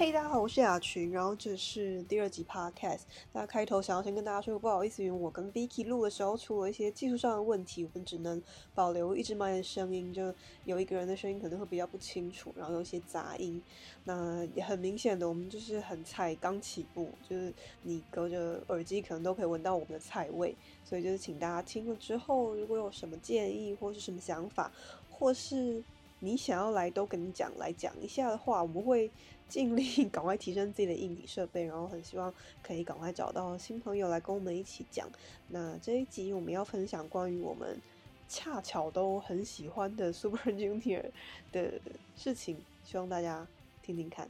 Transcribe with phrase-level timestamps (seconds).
[0.00, 3.00] 嘿，大家好，我是雅群，然后这是第二集 podcast。
[3.32, 8.40] 那开头想要先跟大家说个不好意思，因为我跟 Vicky 录的时候出了一些技术上的问题，我们只能
[8.76, 10.32] 保留一只麦的声音，就
[10.64, 13.60] 有一个人的声音可能会比较不清楚，然后有一些杂音。
[14.04, 20.54] 那也很明显的，我们就是很菜，刚起步，就是你隔着耳机可能都可以闻到我们的菜味，
[20.84, 24.70] 所以就是请大家听了之后，如果有什么建议或是什么想法，
[25.10, 25.82] 或是
[26.19, 29.09] 你想要来都跟你讲来讲一下的话，我们会。
[29.49, 32.33] 尽力赶快提升自己的硬体设备，然后很希望
[32.63, 35.07] 可以赶快找到新朋友来跟我们一起讲。
[35.49, 37.79] 那这一集我们要分享关于我们
[38.27, 41.11] 恰巧都很喜欢的 Super Junior
[41.51, 41.79] 的
[42.15, 43.45] 事情，希望大家
[43.83, 44.27] 听听看。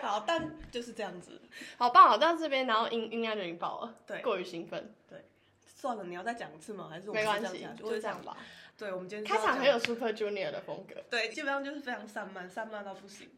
[0.00, 1.38] 好，但就是这样子，
[1.76, 5.22] 好棒，好到这边，然后音音量就已经爆了，对，过于兴奋，对，
[5.66, 6.88] 算了，你要再讲一次吗？
[6.90, 8.34] 还是没关系，就这样吧。
[8.78, 13.28] 对，我们今天开场很有 Super Junior 的风格，对，基本上就是非常散漫，散漫到不行。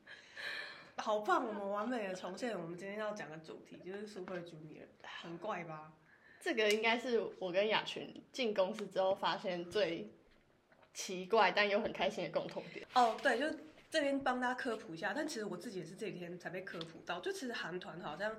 [0.98, 1.46] 好棒！
[1.46, 5.92] 我们完美的重现我们今天要讲的主题，就是 Super Junior，很怪吧？
[6.40, 10.10] 这个应该是我跟雅群进公司之后发现最
[10.94, 12.86] 奇怪但又很开心的共同点。
[12.94, 13.46] 哦，对，就
[13.90, 15.12] 这边帮大家科普一下。
[15.14, 18.34] 但其实我自己也是这几天才被科普到，就其实韩团好像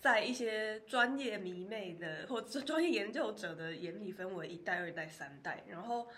[0.00, 6.08] 在一些专业迷妹的或者专业研究者的眼里，分为一代、二代、三代，然后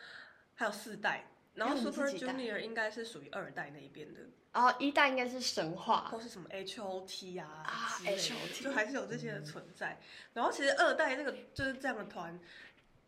[0.54, 1.26] 还有四代。
[1.56, 4.20] 然后 Super Junior 应该是属于二代那一边的。
[4.52, 7.66] 然后一代应该是神话，或是什么 H O T 啊
[8.06, 9.98] ，H O T 就还是有这些的存在。
[10.32, 12.38] 然后其实二代这个就是这样的团，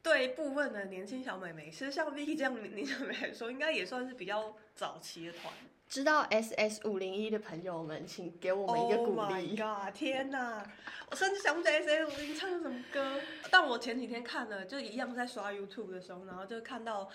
[0.03, 5.53] 对部分的年轻小美眉，其实像 Vicky 这样的年轻小美来说，应该也算是比较早期的团。
[5.89, 9.19] 知道 S S 五零一的朋友们，请给我们一个鼓励。
[9.19, 9.95] Oh my god！
[9.95, 10.63] 天哪，
[11.11, 13.19] 我甚至想不起来 S S 五零唱的什么歌。
[13.51, 17.09] 但我前几天看了，就一样在刷 YouTube 的时候，然后就看到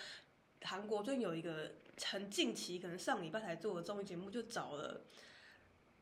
[0.63, 1.73] 韩国最近有一个。
[2.05, 5.01] 很近期，可能上礼拜才做的综艺节目，就找了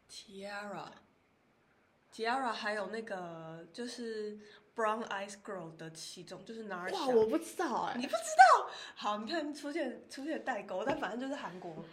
[0.10, 4.40] Tiara，Tiara 还有那个就是
[4.74, 6.90] Brown Eyes Girl 的其中，就是哪儿？
[6.92, 8.70] 哇，我不知道哎，你不知道？
[8.96, 11.84] 好，你看出现出现代沟，但反正就是韩国，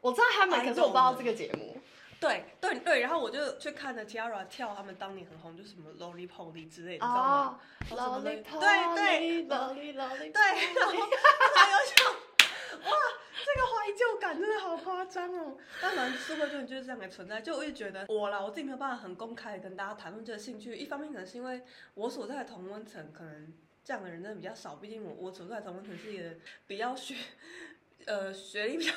[0.00, 1.80] 我知道他们，可是我不知道这个节目。
[2.20, 7.60] 对对对，然后我就去看了 Tiara 跳他们当年很红，就什么 Lolly Polly 之类的，你知道吗
[7.90, 10.40] ？Lolly Polly，对对，Lolly Lolly，对，
[10.78, 11.08] 然后
[11.56, 12.14] 还有想。
[12.82, 12.96] 哇，
[13.44, 15.56] 这个怀旧感真的好夸张哦！
[15.82, 17.40] 当然，Super Junior 就是这样的存在。
[17.40, 20.74] 就我也觉得，我啦，我自己没有办法很公开的跟大家谈论这个兴趣。
[20.76, 21.62] 一方面可能是因为
[21.94, 23.52] 我所在的同温层，可能
[23.84, 24.76] 这样的人真的比较少。
[24.76, 26.30] 毕竟我我所在的同温层是一个
[26.66, 27.16] 比较学，
[28.06, 28.92] 呃，学历比较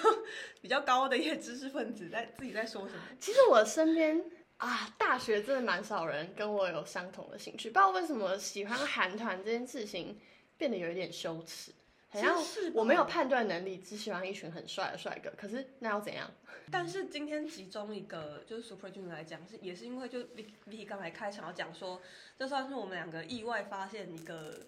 [0.61, 3.01] 比较高的一些知识分子，在自己在说什么。
[3.19, 4.23] 其实我身边
[4.57, 7.69] 啊，大学真的蛮少人跟我有相同的兴趣。
[7.69, 10.19] 不知道为什么喜欢韩团这件事情
[10.57, 11.71] 变得有一点羞耻。
[12.09, 12.37] 好像
[12.75, 15.31] 我没有判断能力，只喜欢一群很帅的帅哥。
[15.35, 16.29] 可是那要怎样？
[16.71, 20.19] 但是今天集中一个就是 Super Junior 来讲，是也是因为就
[20.65, 21.99] V 刚才开场要讲说，
[22.37, 24.59] 这算是我们两个意外发现一个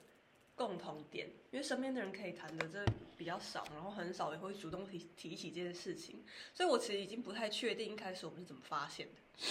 [0.55, 2.83] 共同点，因为身边的人可以谈的这
[3.17, 6.23] 比较少，然后很少也会主动提提起这件事情，
[6.53, 9.45] 所以我其实已经不太确定一开始我们是怎么发现的。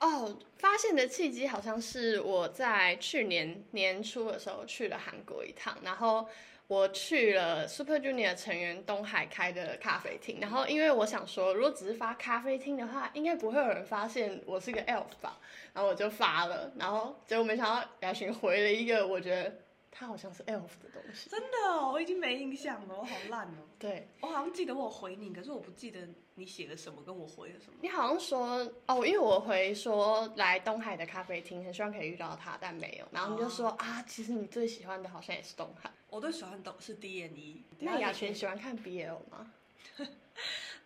[0.00, 6.28] 哦，发现的契机好像是我在去年年初的时候去了韩国一趟，然后。
[6.70, 15.40] 我去了 Super Junior 成员东海开的咖啡厅，然后因为我想说，如果只是发咖啡厅的话，应该不会有人发现我是个 elf 吧，
[15.72, 19.52] 然后我就发了，然后结果没想到雅群回了一个，我觉得
[19.90, 21.28] 他好像是 elf 的东西。
[21.28, 23.66] 真的，我已经没印象了，我好烂哦。
[23.78, 27.78] 对，我好像记得我回你，可是我不记得你写了什么，跟我回了什么。
[27.82, 35.90] 你好像说哦，因为我回说来东海的咖啡厅，很希望可以遇到他，但没有，然后你就说啊，其实你最喜欢的好像也是东海。
[36.08, 37.62] 我最喜欢的是 D N E。
[37.78, 39.52] 那雅群喜欢看 B L 吗？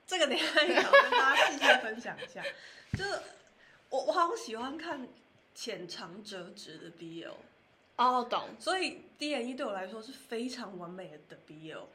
[0.06, 2.44] 这个等下要跟大家细细分享一下。
[2.92, 3.20] 就是
[3.88, 5.08] 我我好像喜欢看
[5.54, 7.36] 浅尝辄止的 B L。
[7.96, 8.48] 哦，懂。
[8.58, 11.88] 所以 D N E 对我来说是非常完美的 B L。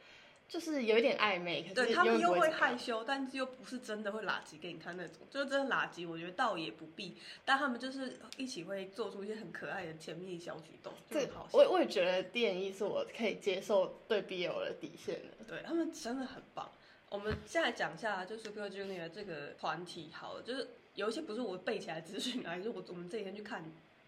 [0.48, 7.16] 就是有一点暧昧，对他们又会害羞，但是又不是真的会垃圾给你看那种，就是真的垃圾，我觉得倒也不必。
[7.44, 11.48] 但他们就是一起会做出一些很可爱的甜蜜小举动，这好。
[11.52, 16.68] 我我也觉得 D N E 是我可以接受对 B L 的底线的，对他们真的很棒。
[17.10, 20.66] 我们现在讲一下，就是 Super Junior 这个团体，好了，就是
[20.96, 23.62] 有一些不是我背起来资讯啊，是我我们这几天去看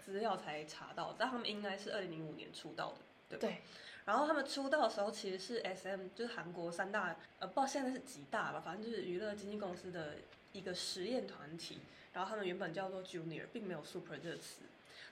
[0.04, 2.98] 资料才查到，但他们应该是二零零五年出道的。
[3.30, 3.40] 对吧？
[3.40, 3.62] 对，
[4.04, 10.16] 然后他们出道的时候其实是 S M，就是韩国三大，呃，不知道现在是几大吧，反正就是娱乐经纪公司的
[10.52, 11.78] 一个实验团体。
[12.12, 14.60] 然后他们原本叫做 Junior，并没有 Super 这个词。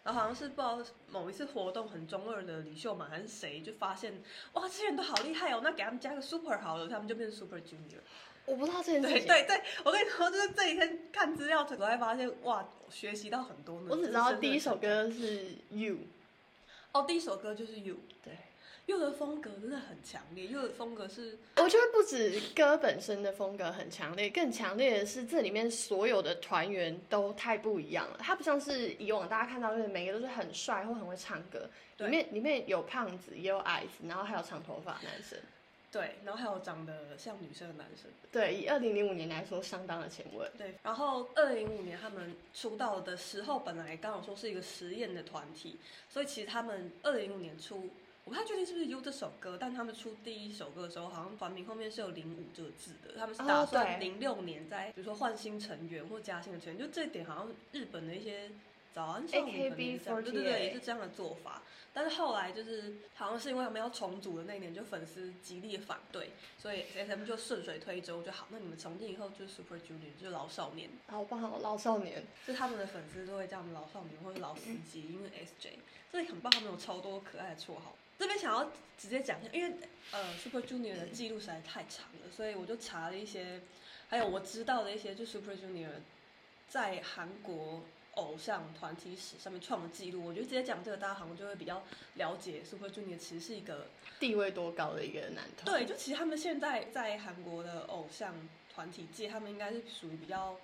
[0.04, 0.78] 然后好像是不知道
[1.08, 4.22] 某一次活动很中二的李秀满还是谁，就发现
[4.52, 8.00] 哇，这些人都好厉害哦，那给他们加个 Super 好了，他们就变成 Super Junior。
[8.50, 9.26] 我不知道这件事情。
[9.26, 13.86] 对对对，我跟你说，就是这几天看资料，我才发现哇，学习到很多呢。
[13.90, 15.96] 我只知道第一首歌是 You。
[16.92, 17.96] 哦，第一首歌就是 You。
[18.24, 18.34] 对。
[18.86, 28.16] ，You 的风格真的很强烈，，You 的风格是，我觉得不止歌本身的风格很强烈，更强烈的是这里面所有的团员都太不一样了。
[28.18, 35.38] 他不像是以往大家看到就是每个都是很帅或很会唱歌，里面里面有胖子，也有矮子，然后还有长头发男生，
[35.90, 40.48] 对，然后还有长得像女生的男生，对，以二零零五年来说相当的前卫。
[40.56, 45.78] 对，然后二零零五年他们出道的时候，本来刚好说是一个实验的团体，
[46.08, 47.88] 所以其实他们二零零五年出。
[48.26, 53.14] 我不太确定是不是 U 这首歌，但他们出第一首歌的时候，好像团名后面是有零五这个字的。
[53.16, 58.50] 他们是打算零六年在，比如说换新成员或加新的成员，就这一点好像日本的一些
[58.92, 61.62] 早安少女可能也是这样，对对对，也是这样的做法。
[61.92, 68.46] 但是后来就是好像是因为他们要重组的那一年，就粉丝极力反对，所以 S M 就顺水推舟就好。
[68.50, 70.88] 那你们从今以后就是 Super Junior，就是老少年。
[71.08, 75.78] 好棒，老少年，就他们的粉丝都会叫他们老少年或者老司机，因为 S J，
[76.12, 77.96] 这里很棒，他们有超多可爱的绰号。
[78.16, 79.74] 这边想要直接讲一下，因为
[80.12, 83.60] 呃，Super Junior 的记录实在太长了，所以我就查了一些，
[84.08, 85.88] 还有我知道的一些，就 Super Junior
[86.68, 87.82] 在韩国
[88.14, 90.24] 偶像团体史上面创的记录。
[90.24, 91.82] 我觉得直接讲这个，大家好像就会比较
[92.14, 93.86] 了解 Super Junior 其实是一个
[94.18, 95.64] 地位多高的一个男团。
[95.64, 98.34] 对，就其实他们现在在韩国的偶像
[98.72, 100.58] 团体界，他们应该是属于比较，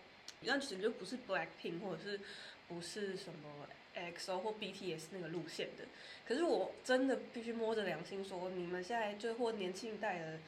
[0.44, 2.20] 但其实就不是 Black Pink 或者是
[2.68, 3.68] 不是什么。
[3.96, 5.84] XO 或 BTS 那个路线的，
[6.28, 10.38] 可是我真的必须摸着良心说，你们现在就或年轻一代的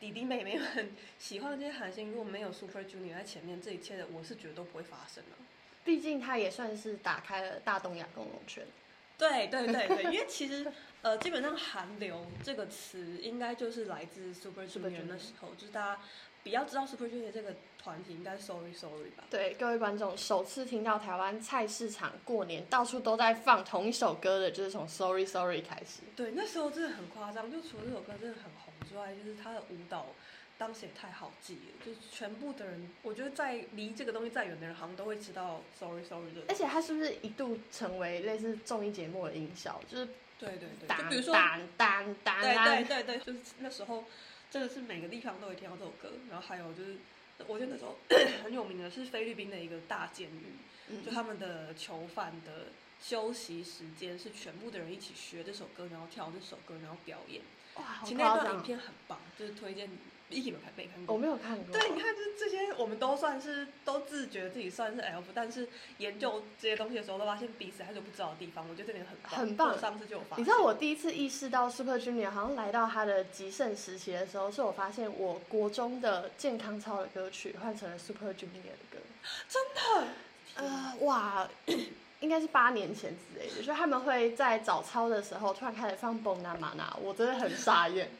[0.00, 0.88] 弟弟妹妹们
[1.18, 5.36] 喜欢这些韩星，如果没有 Super Junior 在前面，这一切的我是觉得都不会发生的。
[5.84, 8.64] 毕竟他也算是打开了大东亚共荣圈。
[9.16, 10.70] 对对对对， 因为其实
[11.02, 16.00] 呃，基本上韩流这个词应该就是来自 Super Junior 那时候，就是大家。
[16.44, 19.24] 比较知道 Super Junior 这个团体应该 Sorry Sorry 吧？
[19.28, 26.02] 对，各位观众首次听到台湾菜市场过年到处都在放同一首歌的，就是从 Sorry Sorry 开始。
[26.16, 30.06] 对，那时候真的很夸张，就除了这首歌真的很红之外，就是他的舞蹈
[30.58, 36.42] 当时也太好记了，就是全部的人，我觉得在离这个东西再远的人，好像都会知道 Sorry Sorry 的。
[36.48, 39.80] 而且他是不是一度成为类似综艺节目的音效？
[39.88, 40.06] 就是
[40.38, 44.04] 对对对，就比如说当当当，对对对对，就是那时候。
[44.50, 46.96] 真的是每个地方都会听到这首歌，然后还有就是，
[47.46, 47.98] 我觉得那时候
[48.42, 52.68] 很有名的是菲律宾的一个大监狱，就他们的囚犯的
[52.98, 57.42] 休息时间是全部的人一起学这首歌，然后跳这首歌，然后表演。
[57.74, 59.90] 哇，其实那段影片很棒，就是推荐。
[60.30, 61.72] 一起没看没看过，我没有看过。
[61.72, 68.68] 对，你看，就是这些，我们都算是都自觉自己算是 F，但是研究这些东西的时候，都发现彼此还是不知道的地方。
[68.68, 69.32] 我觉得这点很棒。
[69.32, 69.80] 很棒。
[69.80, 70.40] 上次就有发现。
[70.40, 78.98] 你知道我第一次意识到 Super Junior 好像来到他的极盛时期的时候，是我发现我国中的健康操的歌曲换成了 Super Junior 的歌。
[79.48, 80.08] 真的？
[80.56, 81.48] 呃，哇，
[82.20, 88.10] 应该是八年前之类的，就是他们会在早操的时候突然开始放《蹦娜玛娜》，我真的很傻眼。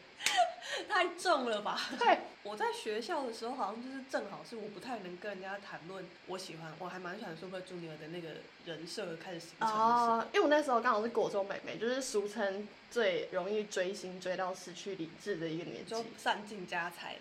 [0.88, 1.80] 太重了吧？
[1.98, 8.28] 对， 我在学校的时候，好像就是正好是我不太能跟人家谈论我喜欢，我还蛮喜欢 Super Junior 的那个
[8.64, 17.16] 人设开始形成哦，因为我那时候刚好是国中妹妹，就是俗称最容易追星追到失去理智的一个年纪，散尽家财。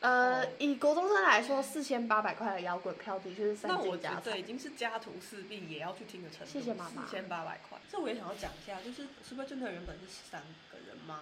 [0.00, 4.20] 呃，以国中生来说，四千八百块的摇滚票的确是散尽家财。
[4.22, 6.50] 对，已经是家徒四壁也要去听的程度。
[6.50, 7.04] 谢谢妈妈。
[7.04, 10.40] 四千八百块，这我也想要讲一下，就是 Super Junior 原本是三
[10.72, 11.20] 个人吗？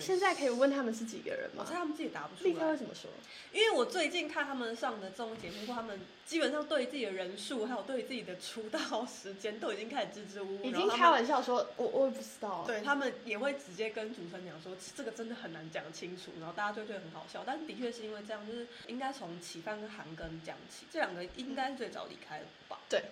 [0.00, 1.64] 现在可以问他们是几个人吗？
[1.64, 2.50] 我猜他们自己答不出来。
[2.50, 3.08] 立刻会怎么说？
[3.52, 10.64] 因为我最近看他们上的综艺节目，他们基本上对自己的人数，还有对自己的出道时间，都已经开始支支吾吾。
[10.64, 12.64] 已经开玩笑说，我我也不知道。
[12.66, 17.44] 对他们也会直接跟主持人讲说，这个真的很难讲清楚，然后大家就觉得很好笑。
[17.46, 22.80] 但是的确是因为这样，就是应该从启范跟韩庚讲起，这两个应该是最早离开的吧？
[22.88, 23.02] 对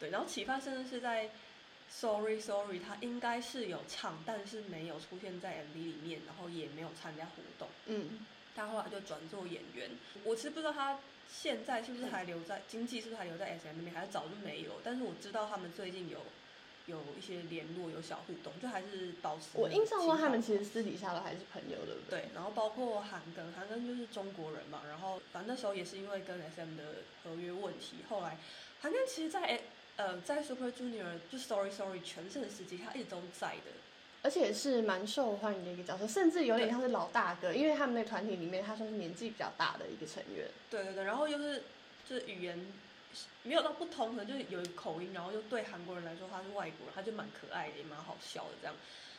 [0.00, 1.30] 对，然后启范甚至是在。
[1.94, 7.68] Sorry Sorry，他应该是有唱，但是没有出现在 MV 里面，然后也没有参加活动。
[7.86, 9.90] 嗯，他后来就转做演员。
[10.24, 10.98] 我其实不知道他
[11.30, 14.80] 现在是不是还留在经济，是不是还留在 SM 那边，还是早就没有。
[14.82, 16.18] 但是我知道他们最近有
[16.86, 19.50] 有一些联络，有小互动，就还是保持。
[19.54, 22.10] 我印象中他们其实私底下都还是朋友对不。
[22.10, 28.38] 对，然后包括韩庚，韩庚就是中国人嘛，然后反正那时候也是因为跟 SM 的合约问题，后来
[28.80, 29.60] 韩庚其实，在
[29.96, 33.72] 呃，在 Super Junior 就 Sorry Sorry 全盛时期，他一直都在的。
[34.24, 40.48] 而且是蛮受欢迎的一个角色，甚至有点像是老大哥，因为他们那团体里面他算是年纪比较大的一个成员。
[40.70, 41.64] 对对对，然后又是
[42.08, 42.64] 就是语言
[43.42, 48.76] 没有到不通的，就是有一口音，然后又对韩国人来说他是外国人，他就蛮可爱的，也蛮好笑的这样。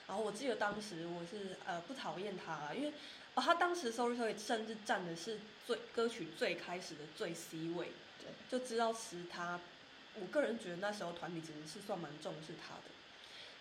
[0.07, 2.93] 然后我记得当时我是呃不讨厌他啦，因为
[3.35, 5.37] 哦他当时 Sorry Sorry 甚至站的是
[5.67, 9.59] 最歌曲最开始的最 C 位，对，就知道是他，
[10.21, 12.91] 我个人觉得那时候团体其实是算蛮重视他的，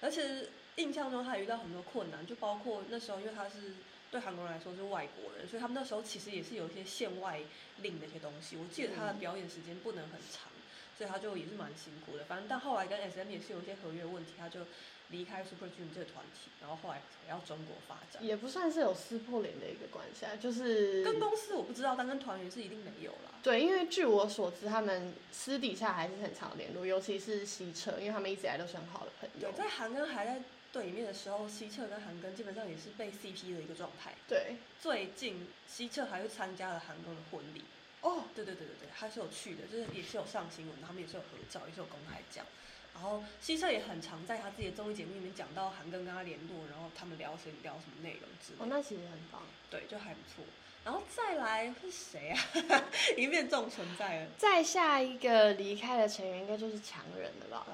[0.00, 3.74] 而且印象中他也遇到很多困难，就包括那时候因为他是
[4.10, 7.40] 对韩国人来说是外国人，所以他们那时候其实也是有一些限外
[7.78, 8.56] 令的一些东西。
[8.56, 10.50] 我记得他的表演时间不能很长，
[10.98, 12.24] 所以他就也是蛮辛苦的。
[12.24, 14.60] 反正但后来跟 SM 也是有一些合约问题，他就
[15.12, 18.24] 离开 Super Junior 这个团体，然后后来回到中国发展。
[18.24, 23.30] 也不算是有撕破脸的一个关系啊，就是跟公司我不知道，但跟团员是一定没有啦。
[23.42, 29.58] 对，因为据我所知，他们私底下还是很常联络，尤其是西澈，因为他们一直以来都是很好的朋友对，。
[29.58, 30.40] 在韩庚还在
[30.72, 34.14] 队里面的时候，西澈跟韩庚基本上也是被 CP 的一个状态。
[34.26, 37.62] 对，最近西澈还去参加了韩庚的婚礼。
[38.00, 42.44] 哦，对对对对对，他是有去的，就是也是有上新闻，他们也是有合照，也是有公开讲。
[42.94, 49.42] 然后西澈也很常在他自己的综艺节目里面讲到韩庚跟他联络，然后他们聊谁聊什么内容之类哦，那其实很棒。
[49.70, 50.44] 对，就还不错。
[50.84, 52.84] 然后再来是谁啊？
[53.16, 54.30] 已经变这种存在了。
[54.36, 57.66] 再下一个离开的成员应该就是强人了吧？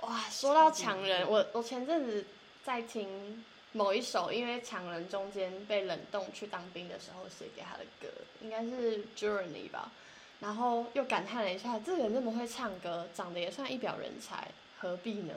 [0.00, 2.26] 哇，哇，说到强人，我我前阵子
[2.64, 8.08] 在听某一首，因为强人中间被冷冻去当兵的时候写给他的歌，
[8.40, 9.90] 应该是 Journey 吧。
[10.40, 15.34] 然后又感叹了一下，这个人那么会唱歌，长得也算一表人才，何必呢？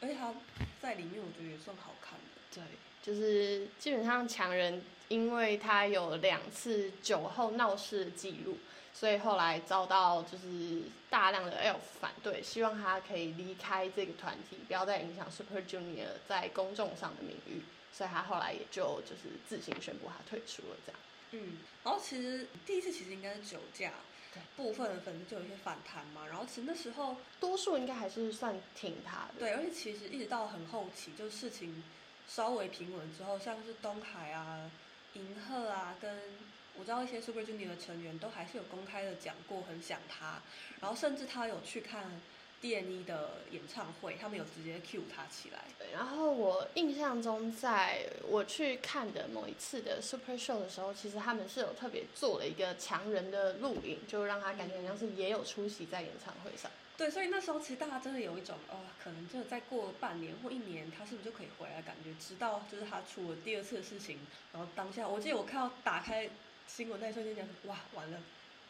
[0.00, 0.34] 而且他
[0.80, 2.24] 在里面我觉得也算好看的。
[2.52, 2.62] 对，
[3.02, 8.58] 就是基本上强人，因为他有两次酒后闹事的记录，
[8.92, 21.00] 所以后来遭到就是大量的 Elf 反对，希望他可以离开这个团体，不要再影响 Super Junior 在公众上的名誉，所以他后来也就就是自行宣布他退出了这样。
[21.32, 24.09] 嗯，然后其实第一次其实应该是酒驾对，
[24.56, 26.26] 部分的粉丝就有一些反弹嘛。
[26.26, 29.34] 然后其实那时候多数应该还是算挺他的。
[29.38, 31.82] 对，而且其实一直到很后期，就事情
[32.28, 34.70] 稍微平稳之后，像是东海啊、
[35.14, 36.18] 银赫啊，跟
[36.76, 40.40] 我知道一些 Super Junior 的成员都还是有公开的讲过很想他，
[40.80, 42.20] 然后甚至他有去看
[42.60, 45.64] D.N.E 的演唱会，他们有直接 cue 他起来。
[45.78, 56.70] 对，然后我印象中，在我去看的某一次的 Super Show 的时候，其实他们是有特别做了一个强人的录影，就让他感觉好像是也有出席在演唱会上。
[56.98, 62.12] 对，所以那时候其实大家真的有一种哦，可能真的再过半年或一年，他是不是就可以回来的感觉？
[62.20, 64.18] 直到就是他出了第二次的事情，
[64.52, 66.28] 然后当下我记得我看到打开
[66.68, 68.18] 新闻那一瞬间，讲哇，完了，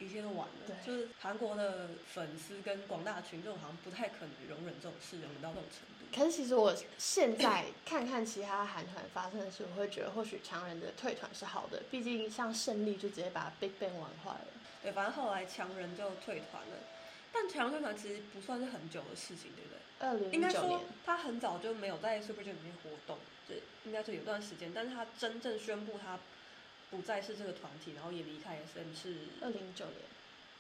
[0.01, 0.55] 一切都完了。
[0.67, 6.17] 对就是韩国的粉丝跟广大群众好像不太可能容忍这种事，容忍到这种程度。
[6.17, 14.47] 可是其实我现在看看其他韩团发生的事，我会觉得或许强人的退团是好的，毕竟像胜利就直接把 Big Bang 玩坏了。
[14.83, 16.77] 对，反正后来强人就退团了，
[17.33, 19.79] 但强人退团其实不算是很久的事情，对不对？
[20.01, 23.55] 二零应该说他很早就没有在 Super Junior 里面活动，就
[23.85, 26.19] 应该说有段时间，但是他真正宣布他
[26.91, 29.97] 不再是这个团体，然后也离开 SM 是二零一九年。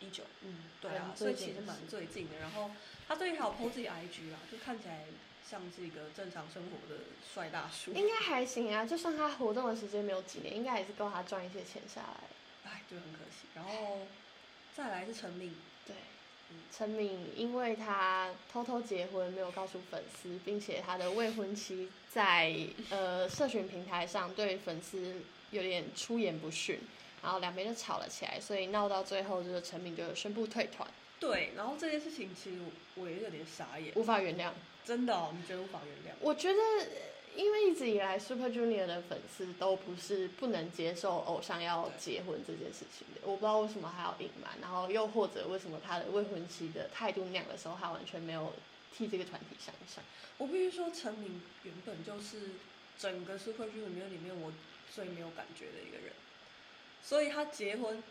[0.02, 2.38] 一九，嗯，对对啊，所以其实蛮最近的。
[2.38, 2.70] 然后
[3.06, 5.04] 他最近还有 PO 自己 IG 啦，就看起来
[5.46, 7.02] 像是一个正常生活的
[7.34, 12.70] 帅大叔，应该还行啊，就算他活动的时间没有几年，应该也是够他赚一些钱下来。
[12.70, 13.48] 哎，就很可惜。
[13.54, 14.06] 然后
[14.74, 15.54] 再来是陈敏，
[15.86, 15.94] 对
[16.48, 22.56] 嗯，陈敏因为他偷偷结婚，没有告诉粉丝，并且他的未婚妻在
[22.88, 26.78] 呃社群平台上对粉丝有点出言不逊，
[27.22, 30.88] 然后两边就吵了起来，所以闹到最后，就是陈敏就宣布退团，
[31.18, 34.52] 对，然后这件事情其实我我也有点傻眼，无法原谅。
[34.82, 36.16] 真的、哦，你觉得无法原谅？
[36.20, 36.58] 我觉得，
[37.36, 48.54] 因为一直以来 Super Junior 的粉丝都不是不能接受偶像要结婚这件事情的，我不知道为什么还要隐瞒，然后又或者为什么他的未婚妻的态度那样的时候，他完全没有
[48.96, 50.02] 替这个团体想一想。
[50.38, 52.52] 我必须说，陈明原本就是
[52.98, 54.50] 整个 Super Junior 里面我
[54.94, 56.12] 最没有感觉的一个人，
[57.02, 58.02] 所以他结婚，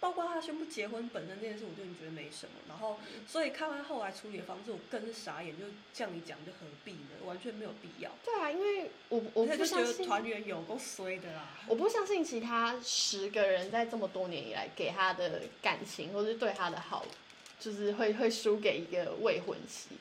[0.00, 2.52] 包括他宣布结婚本身这件事，我就觉得没什么。
[2.68, 7.24] 然后，所以看完后来处理的方式，我更是傻眼，就这样一讲，就何必呢？
[7.24, 8.10] 完全没有必要。
[8.24, 11.48] 对啊，因为我我不相信，得团员有够衰的啦。
[11.66, 17.04] 我不相信其他十个人在这么多年以来给他的感情或是对他的好，
[17.58, 19.96] 就是会会输给一个未婚妻。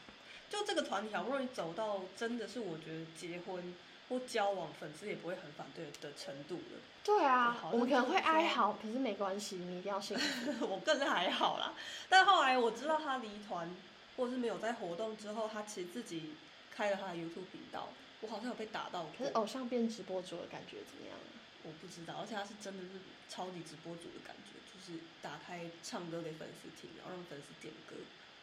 [0.49, 3.75] 就这个团体好不容易走到真的是我觉得结婚
[4.09, 6.79] 或交往，粉丝也不会很反对的程度了。
[7.03, 10.65] 对啊，我们可能会哀嚎，可是没关系，你一定要幸福。
[10.67, 11.73] 我更是还好啦。
[12.09, 13.73] 但后来我知道他离团
[14.15, 16.35] 或是没有在活动之后，他其实自己
[16.71, 17.89] 开了他的 YouTube 频道，
[18.21, 21.17] 我好像有被打到过可是，偶像变直播主的感觉怎么样？
[21.63, 22.99] 我不知道，而且他是真的是
[23.29, 27.95] 超级直播主的感觉，就是打开唱歌给粉丝听，然后让粉丝点歌。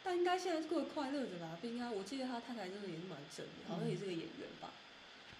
[0.03, 1.57] 但应该现在是过得快乐的吧？
[1.61, 4.69] 不应该，我记得他太太真的也是蛮正的，好像也是个演员吧。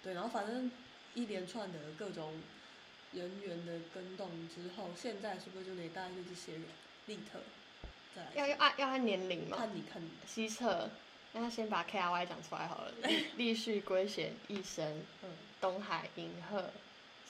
[0.05, 0.71] 对，然后反正
[1.15, 2.35] 一连串的各种
[3.13, 6.63] 人员的跟动之后，现在 Super Junior 大概就这些人，
[7.07, 7.41] 立特，
[8.15, 9.57] 再来要要按要按年龄吗？
[9.57, 10.91] 看你看你，西侧，
[11.33, 12.93] 那先把 K R Y 讲出来好了。
[13.03, 15.31] 立 立旭、龟贤、一生、嗯，
[15.61, 16.71] 东海、银鹤、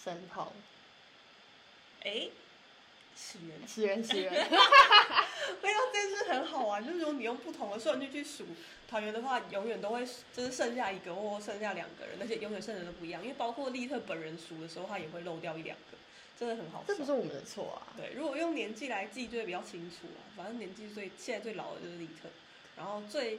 [0.03, 0.53] 神童、
[2.03, 2.29] 哎，
[3.17, 3.67] 始源。
[3.67, 4.33] 起源，起源。
[5.63, 8.45] 没有，这件事很好玩，就是如果你用不同的顺序去数
[8.89, 13.23] 团员的话，永远都会就是剩下一个或剩下两个人，而且永远剩的都不一样。
[13.23, 15.97] 因为包括利特本人数的时候，他也会漏掉一两个，
[16.39, 16.87] 真的很好算。
[16.87, 17.93] 这不是我们的错啊。
[17.97, 20.21] 对，如果用年纪来记，就会比较清楚啊。
[20.37, 22.29] 反正年纪最现在最老的就是利特，
[22.77, 23.39] 然后最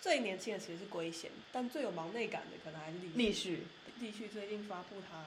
[0.00, 3.66] 最年轻的其实是龟贤，但最有忙内感的可能还是利立旭。
[4.00, 5.24] 立旭最近发布他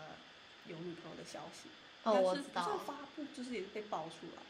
[0.68, 1.70] 有女朋友的消息，
[2.06, 2.78] 哦，我知道就。
[2.86, 4.42] 发布，就是也是被爆出来。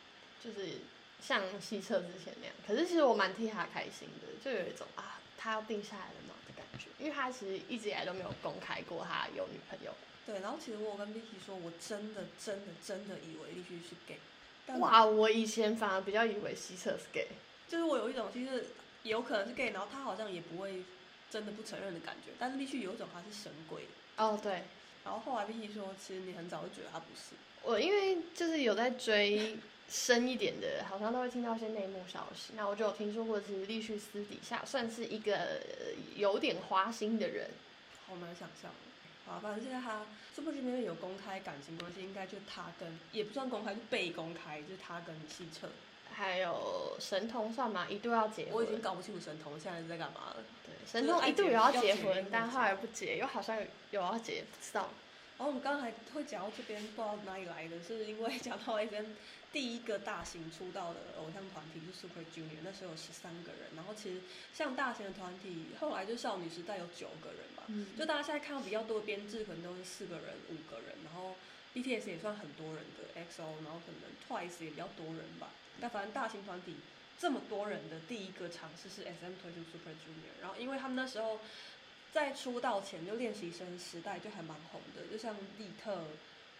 [0.44, 0.78] 就是
[1.20, 2.54] 像西侧之前那样。
[2.68, 9.92] 可是其实我蛮替他开心的，就有一种啊，他要定下来了嘛的感觉，因为他其实一直以来都没有公开过他有女朋友。
[10.26, 14.20] 对，然后其实我跟 Vicky 说，我真的真的真的以为立旭是 gay，
[14.80, 17.28] 哇，我以前反而比较以为西侧是 gay。
[17.68, 18.66] 就是我有一种其实
[19.04, 20.84] 有可能是 gay，然后他好像也不会
[21.30, 23.84] 真的不承认的感觉，但是立旭有一种他是神鬼。
[24.18, 24.64] 哦，对，
[25.06, 27.36] 然后后来 Vicky 说，其实你很早就觉得他不是。
[27.62, 29.58] 我因为就是有在追
[29.88, 32.54] 深一点的，好像都会听到一些内幕消息。
[32.56, 37.52] 那我就有听说过，其实立旭私底下算是一个呃有点花心的人。
[38.08, 38.72] 好难想象。
[39.28, 45.68] 啊，反正现在他 Super Junior 有公开感情关系，应该就他跟也不算公开，就被公开，就是他跟西澈。
[46.14, 47.88] 还有神童算吗？
[47.90, 50.38] 一度要结婚，我已经搞不清楚神童现在是在干嘛了。
[50.92, 53.58] 对神童一度有要结婚，但后来不结，又好像
[53.92, 54.90] 有要结，不知道。
[55.38, 59.06] 然后我们刚才会讲到这边，不知道哪里来的，是因为讲到 A 边
[59.52, 63.76] 第一个大型出道的偶像团体是 Super Junior，那时候有十三个人。
[63.76, 64.22] 然后其实
[64.54, 67.64] 像大型的团体，后来就少女时代有九个人吧。
[67.68, 71.36] 嗯，就大家现在看到比较多的编制，可能都是四个人、五个人，然后
[71.74, 75.50] BTS 也算很多人的 XO，然后可能 Twice 也比较多人吧。
[75.82, 76.78] 但反正大型团体
[77.20, 81.40] 这么多人的第一个尝试是 SM 推出 Super Junior，然后因为他们那时候
[82.12, 86.06] 在出道前就练习生时代就还蛮红的，就像利特、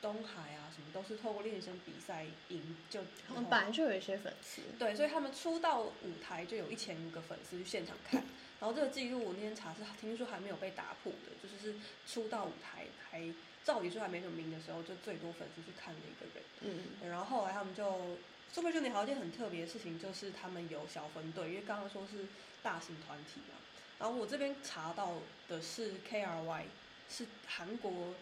[0.02, 4.62] 东海啊什么都是透过练习生比赛赢就他们本来就有一些粉丝。
[4.80, 8.24] 对，所以他们出道舞台就有一千个粉丝去现场看，
[8.60, 13.22] 然后这个记录我那天查是听说还没有被打破的，就是是出道舞台还
[13.64, 16.44] 照理说还没什么名的时候，就最多粉丝去看的一个人。
[16.62, 18.18] 嗯，对然后后来他们就
[18.56, 22.26] Super Junior 还有一件很特别的事情，就是他们有小分队，因为刚刚说是
[22.64, 23.56] 大型团体嘛。
[24.00, 25.16] 然后我这边查到
[25.50, 26.64] 的是 KRY，
[27.10, 28.14] 是韩国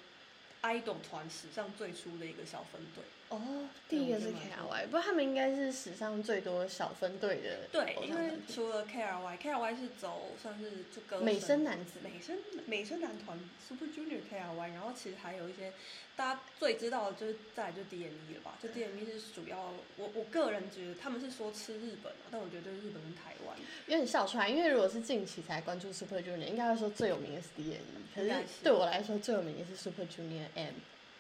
[0.64, 3.04] idol 团史上最初的一个小分队。
[3.30, 11.94] 哦，第一个是 KRY，不过他们应该是史上最多小分队的对，因为像团体除了 KRY，KRY 是走算是就歌美声声男子。
[12.04, 15.74] 美声美声男团 Super Junior KRY，然后其实还有一些
[16.16, 18.60] 大家最知道的就是再来就 DME 了吧？
[18.62, 30.74] 就 DME 是主要我我个人觉得他们是说吃日本啊，但我觉得日本跟台湾有点笑出来，因为如果是近期才关注 Super Junior，应该会说最有名的是 DNE，可是应该是对我来说最有名也是 Super Junior M。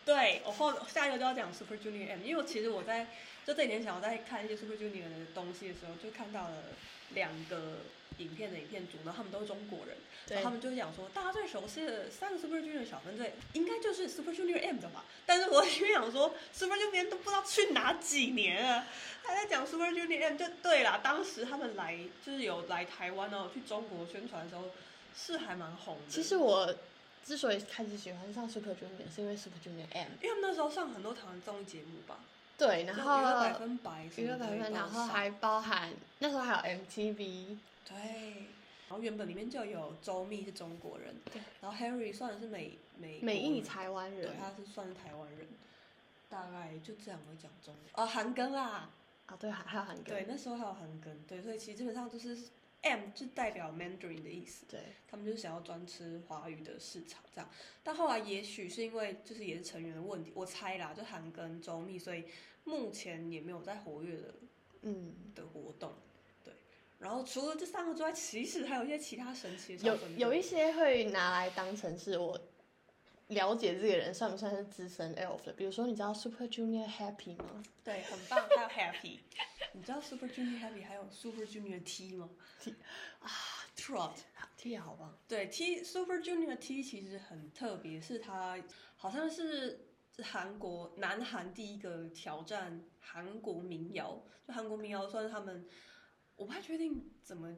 [0.06, 3.06] 对我后下一个就要讲 Super Junior M，因为我其实我在
[3.46, 6.64] 就这几年想我在看一些 Super Junior 的东西的时候，就看到了
[7.12, 7.78] 两个
[8.18, 9.96] 影片的影片组，然后他们都是中国人，
[10.28, 15.06] 然后他们就讲说，大家最熟悉的三个 Super Junior 小分队应该就是 Super Junior M 的吧？
[15.26, 18.86] 但是我心里想说，Super Junior 都不知道去哪几年了，
[19.24, 24.64] 还在讲 Super Junior M，就对啦，当时他们来就是有来台湾哦，去中国宣传的时候
[25.16, 26.10] 是还蛮红的。
[26.10, 26.74] 其实我
[27.24, 30.08] 之所以开始喜欢上 Super Junior，是因为 Super Junior M。
[30.22, 32.20] 因为他们那时候上很多台湾综艺节目吧，
[32.58, 37.58] 对，然后娱乐百分百什娱乐百分，然后还包含那时候还有 MTV。
[37.86, 37.96] 对，
[38.88, 45.48] 然后原本里面就有周密是中国人，对，然后 Harry 算是美美美裔台湾人对，他是算是台湾人，
[46.30, 48.90] 大概就这样会讲中文哦，韩庚啦，
[49.26, 50.04] 啊，对，还还有韩庚。
[50.04, 52.38] 对，那时候还有韩庚，对，所以其实基本上就是
[52.84, 54.80] M 就代表 Mandarin 的意思，对。
[55.10, 57.50] 他们就是想要专吃华语的市场这样，
[57.84, 62.26] 但后来也许是因为就是也是成员的问题，我猜啦，就韩庚、周密，所以
[62.64, 64.34] 目前也没有在活跃的
[64.82, 65.94] 嗯，的活动，
[66.44, 66.54] 对。
[67.00, 72.40] 然后除了这三个之外，其实还有一些其他神奇的小有有一些会拿来当成是我
[73.28, 77.64] 了解这个人算不算是资深 elf 的，比如说你知道 Super Junior Happy 吗？
[77.84, 79.20] 对，很棒，还有 Happy，
[79.74, 82.76] 你知道 Super Junior Happy 还有 Super Junior T 吗？T
[83.20, 83.30] 啊
[83.76, 84.16] ，Trot
[84.56, 85.18] T 也好棒。
[85.28, 88.58] 对 T Super Junior T 其实很特别，是它
[88.96, 89.88] 好像是
[90.24, 95.68] 韩国南韩第一个挑战韩国民谣，就韩国民谣算是他们，
[96.36, 97.58] 我不太确定怎么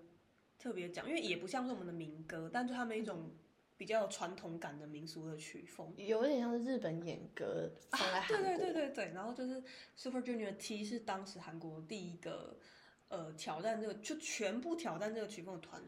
[0.57, 3.35] 特别讲，因为也不像是我们的民歌，但就他们一种。
[3.77, 8.47] 比较有传统感的民俗的曲风，有点像是日本演歌放在韩国。
[8.47, 9.61] 对对对对对，然后就是
[9.95, 12.57] Super Junior T 是当时韩国第一个
[13.09, 15.83] 呃挑战这个，就全部挑战这个曲风的团。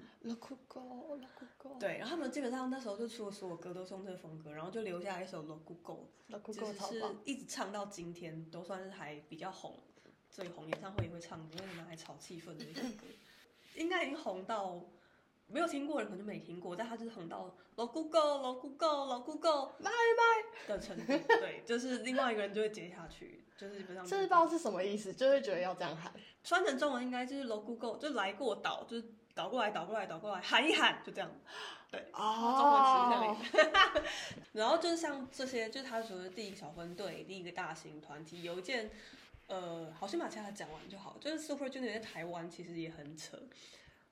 [1.80, 6.10] 对，然后他们基本上那时候就出了所有歌都是用这个风格，然后就留下一首 Logo Go，
[6.52, 9.80] 就是一直唱到今天都算是还比较红，
[10.30, 13.06] 最红演唱会也会唱，因为拿来炒气氛的一首歌，
[13.76, 14.86] 应该已经红到。
[15.48, 21.06] 没有听过人可能就没听过，但他就是红到老 Google 老 Google 老 Google 拜拜的程度，
[21.40, 24.06] 对， 就是另外一个人就会接下去，就是基本上。
[24.06, 26.14] 这不知道是什么意思，就会觉得要这样喊。
[26.44, 31.30] 翻成中文应该就是老 Google，就来过倒，就是倒过来倒过来倒过来喊一喊，就这样。
[31.90, 33.38] 对，哦。
[34.52, 38.44] 然后就是像这些，就是他属于第一个小分队，第一个大型团体。
[38.44, 38.90] 有一件，
[39.48, 41.16] 呃，好，先把其他讲完就好。
[41.22, 43.38] 就是 Super Junior 在台湾其实也很扯。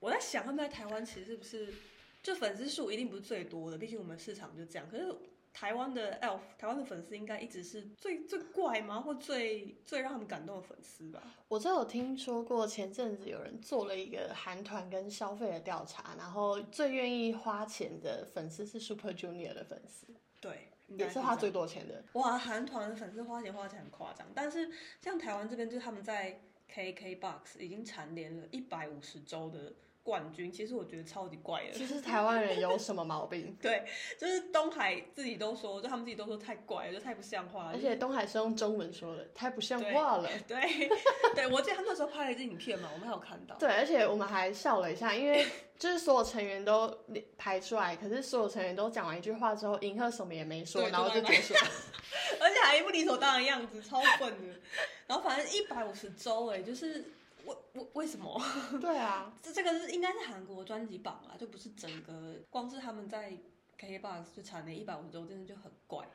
[0.05, 1.73] 我在想，他们在台湾其实是不是
[2.21, 3.77] 就粉丝数一定不是最多的？
[3.79, 4.87] 毕竟我们市场就这样。
[4.87, 5.11] 可是
[5.51, 9.01] 台湾的 ELF，台湾的粉丝应该一直是最最怪吗？
[9.01, 11.23] 或最最让他们感动的粉丝吧？
[11.47, 20.05] 我这有听说过，前阵子有人做了一个韩团跟消费的调查，然后最愿意花钱的粉丝是 Super Junior 的粉丝，
[20.39, 22.03] 对，也是花最多钱的。
[22.13, 24.69] 哇，韩团的粉丝花钱花钱很夸张，但是
[25.01, 26.41] 像台湾这边，就是他们在
[26.71, 29.73] KKBOX 已经蝉联了一百五十周的。
[30.05, 31.71] 冠军其实我觉得超级怪的。
[31.71, 33.57] 其实台湾人有什么毛病？
[33.59, 33.83] 对，
[34.19, 37.71] 就是东海自己都说，就他们自己都说太怪了，就太不像话了。
[37.73, 40.29] 而且东海是用中文说的，太不像话了。
[40.47, 40.61] 对，
[41.33, 43.55] 对我记得他那时候拍了一支影片嘛，我们还有看到。
[43.55, 45.43] 对，而且我们还笑了一下，因为
[45.79, 46.95] 就是所有成员都
[47.35, 51.61] 排出来，可是所有成员都讲完一句话之后，银赫什么也没说，然后就结束了。
[52.39, 54.59] 而且还一副理所当然的样子，超笨的。
[55.07, 57.14] 然后反正一百五十周，哎，就是。
[57.45, 58.41] 为为为什么？
[58.81, 63.31] 对啊， 这这个是应该是韩国专辑榜啊，就不是整个，光是他们在
[63.79, 66.07] KKBOX 就蝉联一百五十周，真的就很怪。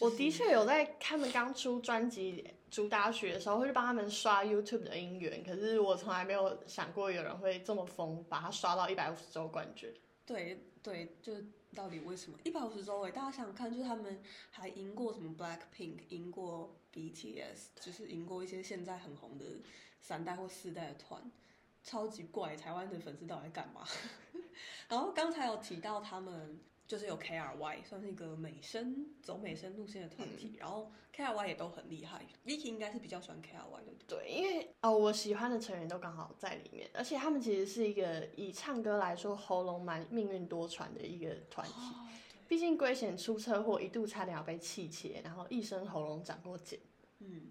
[0.00, 9.94] 我的确有在他们刚出专辑主打曲的时候，会去帮他们刷 YouTube 的音源，可是我从来没有想过有人会这么疯，把它刷到一百五十周冠军。
[10.26, 11.34] 对对，就
[11.74, 13.02] 到底为什么一百五十周？
[13.02, 19.44] 哎，大家想想看，就是他们还赢过什么 Black Pink，赢过 BTS，就是赢过一些现在很红的。
[20.04, 21.32] 三代或四代的团，
[21.82, 22.54] 超级怪！
[22.54, 23.82] 台湾的粉丝到底在干嘛？
[24.86, 30.56] 然后刚才有提到他们就是有 K R Y，算是一个美声走美声路线的团体。
[30.58, 33.92] 然后 K R Y 也都很厉害，Vicky 应该是比较喜欢 K R Y 的。
[34.06, 41.72] 对，因为哦，我喜欢的成员都刚好在里面，而且他们其实是一个以唱歌来说喉咙蛮命运多舛的一个团体。
[42.46, 46.78] 毕竟龟贤出车祸，一度差点要被气切，然后一生喉咙长过茧。
[47.20, 47.50] 嗯。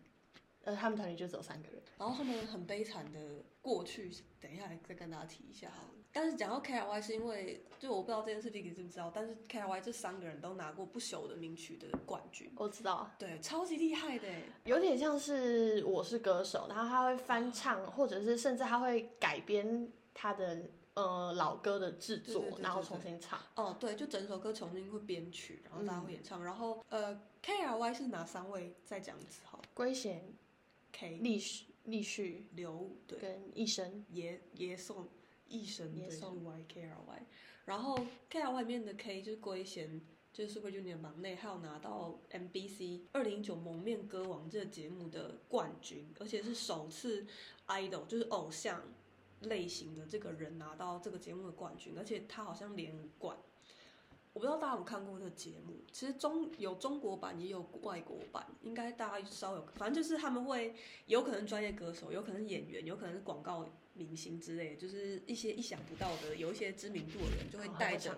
[0.64, 3.20] 呃，他们团里就只有三个人，然后他们很悲惨的
[3.62, 5.70] 过去，等一下再跟大家提一下。
[6.16, 12.54] 但是讲到 K R Y 是因为，就我不知道这件事情你知不知道，但是 K R Y 这三个人都拿过不朽的名曲的冠军。
[12.56, 14.28] 我知道，对，超级厉害的，
[14.66, 23.40] 有点像是我是歌手，然后他会翻唱，或者是甚至他会改编他的呃老歌的制作，然后重新唱。
[23.56, 26.44] 哦，对，就整首歌重新会编曲，然后大家会演唱。
[26.46, 28.76] 然后呃，K R Y 是哪三位？
[28.86, 29.60] 再讲一次哈。
[29.74, 30.32] 龟贤。
[30.94, 35.10] K 立续立续刘对跟一生爷爷送
[35.50, 37.26] 一生对是 Y K R Y，
[37.66, 37.98] 然后
[38.30, 40.00] K R Y 里面的 K 就是龟贤，
[40.32, 47.28] 就是 Super Junior 榜内还有拿到 M B C 二零一九蒙面歌王这个节目的冠军，而且是首次
[47.68, 48.82] idol 就是偶像
[49.42, 53.38] 类型的这个人拿到这个节目的冠军，而且他好像连冠。
[54.34, 60.74] 我不知道大家有看过这个节目，其实中有中国版也有外国版，应该大家稍有，反正就是他们会
[61.06, 68.18] 有可能专业歌手，有可能演员，有可能是广告明星之类，就是一些意想不到的，有一些知名度的人就会戴着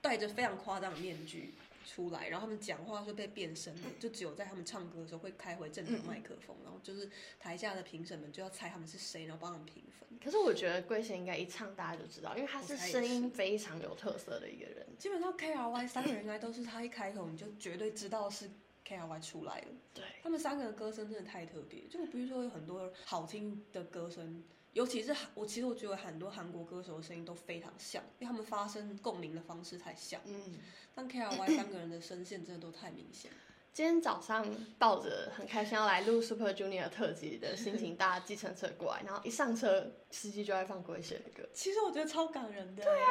[0.00, 1.52] 戴着非常夸张的面具。
[1.90, 10.08] 出来，然后他们讲话就被变声了，就只有在他们唱歌的时候会开回正常麦克风，然后就是台下的评审们就要猜他们是谁，然后帮他们评分。
[10.22, 14.86] 可是我觉得龟贤应该一唱大家就知道，因为他是声音非常有特色的一个人。
[14.96, 18.48] 基本上 K R Y 三个人应该都是他一开口你就绝对知道是
[18.84, 19.68] K R Y 出来了。
[19.92, 24.44] 对，他们三个的歌声真的太特别，就比如说有很多好听的歌声。
[24.72, 30.20] 尤其是韩，我其实我觉得很多韩国歌手的声音都非常像，因为他们发声共鸣的方式太像。
[30.24, 30.58] 嗯，
[30.94, 33.30] 但 K R Y 三个人的声线真的都太明显。
[33.72, 34.44] 今天早上
[34.78, 41.48] 抱着很开心要来录 Super Junior 特辑的心情搭计程车过来，然后一上车，司机就在放龟贤的歌。
[41.54, 42.82] 其实我觉得超感人的。
[42.82, 43.08] 对啊，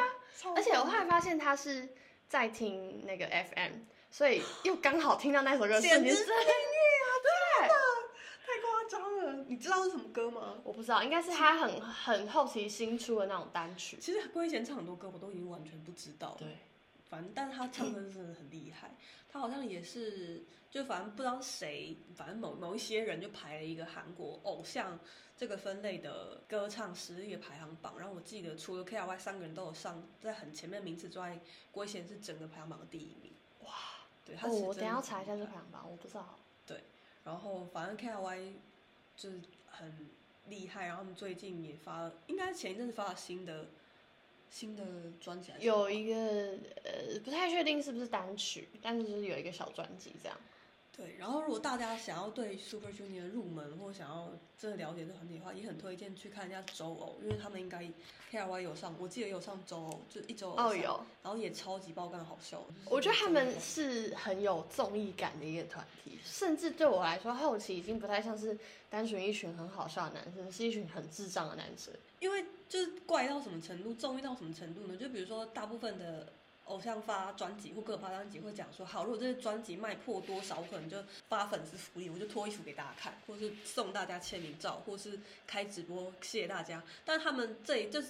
[0.54, 1.88] 而且我后来发现他是
[2.28, 3.72] 在听那个 FM，
[4.10, 6.28] 所以又刚好听到那首歌， 简直是音。
[9.50, 10.58] 你知道是什么歌吗？
[10.62, 13.98] 我不知道，应该是他很很好奇新出的那种单曲。
[14.00, 16.36] 其实龟贤唱很多歌，我都已经完全不知道。
[16.38, 16.56] 对。
[17.08, 18.94] 反正，但是他唱歌真的很厉害。
[19.28, 24.96] 他好像也是，就反正不知道谁，反正某某一些人就排了一个韩国偶像
[25.36, 27.98] 这个分类的歌唱实力的排行榜。
[27.98, 31.40] 然后我记得，除了 K R Y 三个人都有上在很前面名次之外，
[31.72, 33.32] 郭贤是整个排行榜的第一名。
[33.64, 33.72] 哇！
[34.24, 36.38] 对，他我等下查一下这排行榜，我不知道。
[36.64, 36.84] 对，
[37.24, 38.52] 然后反正 K R Y
[39.20, 39.92] 就是很
[40.48, 43.66] 厉害，然后他们最近也发了，应该前一阵子发了新的。
[44.52, 44.84] 新的
[45.20, 46.14] 专辑有一个
[46.82, 50.36] 呃，不太确定是不是单曲，但是就是有一个小专辑这样。
[51.00, 57.78] 对，然后如果大家想要对 Super Junior 入门，或想要真的了解这团体的话，也很推荐去看一下周欧，因为他们应该
[58.30, 62.62] K R Y 有上，我记得有上周欧，就一周哦有，然后也超级爆肝好笑。
[62.84, 68.58] 我觉得他们是很有综艺感的一个团体，甚至对我来说，后期已经不太像是
[68.90, 71.94] 单纯一群很好笑的男生，是一群很智障的男生。
[72.18, 74.98] 因为就是怪到什么程度，综艺到什么程度呢？
[74.98, 76.34] 就比如说大部分的。
[76.70, 80.96] 偶像发专辑或个人发专辑会讲说，好，如果这些专辑卖破多少，我可能就
[81.28, 86.82] 发粉丝福利，我就脱衣服给大家看，或是送大家签名照，或是开直播，谢谢大家。
[87.04, 88.08] 但他们这就是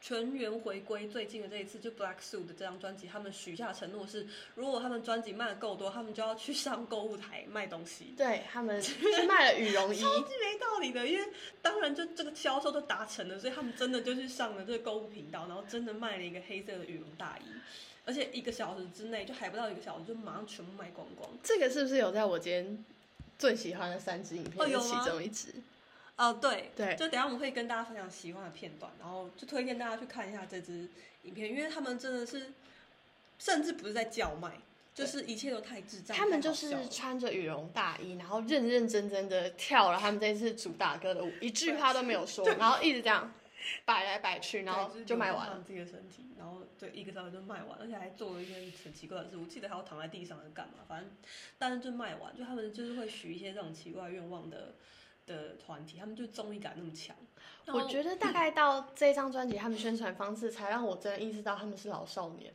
[0.00, 8.12] 全员回归最近的这一次，就 Black Suit 的这张专辑，他们许下承诺是，如果他们专辑卖的够多，他们就要去上购物台卖东西。
[8.16, 8.96] 对他们去
[9.28, 17.42] 卖了羽绒衣，超级没道理的，因为当然就这个销售都达成了，所以他们真的就去上了这个购物频道，然后真的卖了一个黑色的羽绒大衣。
[18.04, 21.30] 而且一个小时之内就还不到一个小时，就马上全部卖光光。
[21.42, 22.84] 这个是不是有在我今天
[23.38, 25.54] 最喜欢的三支影片的其中一支？
[26.16, 30.88] 哦，对对，就等下我们会跟大家分享喜欢的片段，然后就推荐大家去看一下这支
[31.22, 32.52] 影片，因为他们真的是，
[33.38, 34.52] 甚至不是在叫卖，
[34.94, 36.16] 就是一切都太智障。
[36.16, 43.32] 他们就是穿着羽绒大衣，然后认认真真的跳了他们这次主打歌的舞，一句话都没有说，然后一直这样。
[43.84, 45.60] 摆来摆去，然后就卖完了。
[45.60, 49.36] 自己的身体，然后对一个小时就卖完，而且还做了一件很奇怪的事。
[49.36, 50.84] 我记得还要躺在地上是干嘛？
[50.88, 51.10] 反正，
[51.58, 52.36] 但是就卖完。
[52.36, 54.74] 就他们就是会许一些这种奇怪愿望的
[55.26, 57.14] 的团体，他们就综艺感那么强。
[57.66, 62.52] 我觉得大概到这张专辑，他们宣传方式才让我真的意识到他们是老少年，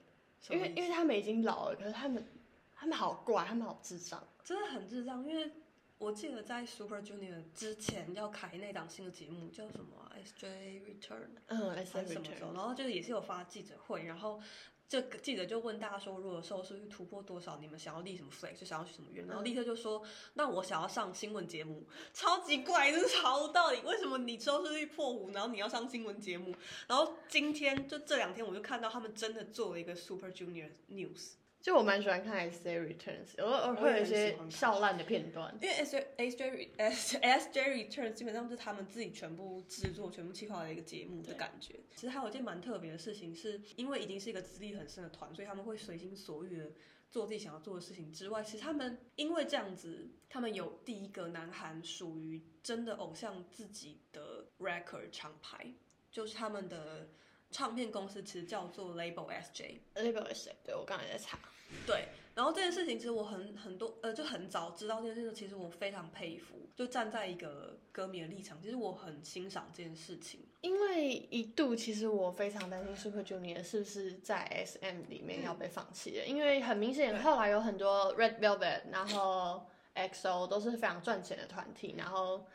[0.49, 2.27] 因为因为他们已经老了，可是他们
[2.75, 5.51] 他们好怪，他们好智障，真的很智障，因为。
[5.99, 14.41] 我记得在 Super Junior 之前要开那档新的节目叫什么 SJ Return，嗯，SJ Return，然后就是也是有发记者会，然后
[14.87, 20.01] 这个记者就问大家说，如果收视率突破多少，你们想要立什么 flag，就想要去什么愿，然后立刻就说，
[20.33, 26.55] 那我想要上新闻节目，超级怪，真是毫无道理，为什么你收视率破五，然后你要上新闻节目？
[26.87, 31.33] 然后今天就这两天我就看到他们真的做了一个 Super Junior News。
[31.59, 35.53] 就我蛮喜欢看 S J Returns，偶尔会有一些笑烂的片段。
[35.61, 41.75] 因为 S J S J S S J Returns 基本上是他们自己全部制作、全部企划的一个节目的感觉。
[41.93, 46.71] 其实还有一件蛮特别的事情，是因为已经是一个资历很深的团，所以他们会随心所欲的
[47.09, 48.13] 做自己想要做的事情。
[48.13, 55.73] 之外，其实他们因为这样子，他们有第一个南韩属于真的偶像自己的 record 厂牌，
[56.09, 57.09] 就是他们的。
[57.51, 61.39] 唱片公司其实叫做 Label SJ，Label SJ，对我刚才在查。
[61.85, 70.41] 对，然后这件事情其实我很很多呃就很早知道这件事情，其实我非常佩服，就站在一个歌迷的立场，其实我很欣赏这件事情。
[70.61, 82.45] 因为一度其实我非常担心 Super Junior 是不是在 SM 里面要被放弃了，因为很明显后来有很多 Red Velvet，然后 XO 都是非常赚钱的团体，然后。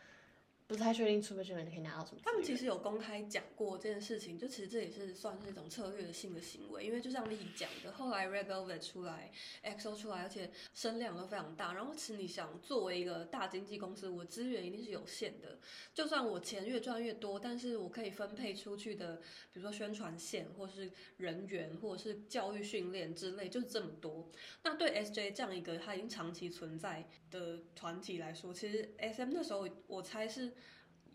[0.73, 2.21] 不太确定出不出门可以拿到什么。
[2.25, 9.31] 他们其实有公开讲过这件事情，就其实这也是算是一种策略性的行为，因为就像丽讲的，后来 Red Velvet 出来
[9.63, 11.75] ，XO 出来，而且声量都非常大。
[11.75, 15.59] 然后其实你想，作为一个大经纪公司，我资源一定是有限的。
[15.93, 19.17] 就算我钱越赚越多，但是我可以分配出去的，
[19.53, 24.31] 比如说宣传线，或是人员，或者是教育训练之类，就是这么多。
[24.63, 30.53] 那对 SJ 这样一个它已经长期存在的团体来说，其实 SM 那时候我猜是。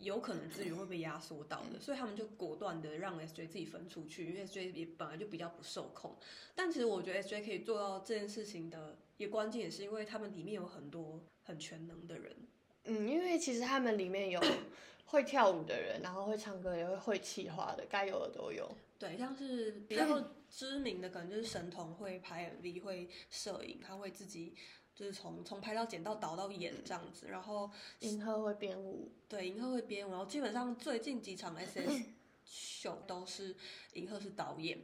[0.00, 6.16] 有可能资源会被压缩到的，所以他们就果断的让 SJ 自己分出去，因为 SJ 也本来就比较不受控。
[6.54, 12.36] 但其实我觉得 SJ 可以做到这件事情的一个关键，也是因为他们里面有很多很全能的人。
[12.84, 14.40] 嗯，因为其实他们里面有
[15.06, 18.70] 会跳舞的人，然后会唱歌，也会会气化的，该有的都有。
[19.00, 24.54] 对，像是比较知名的，可能就是神童会拍 MV，会摄影，他会自己。
[24.98, 32.02] 就是从从拍到剪到导到演这样子，然后银赫会编舞，对银赫会编舞，然后基本上最近几场 SS
[32.44, 33.54] 秀都是
[33.92, 34.76] 银赫是导演，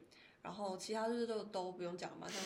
[0.43, 2.41] 然后其他就是都都不用讲嘛，像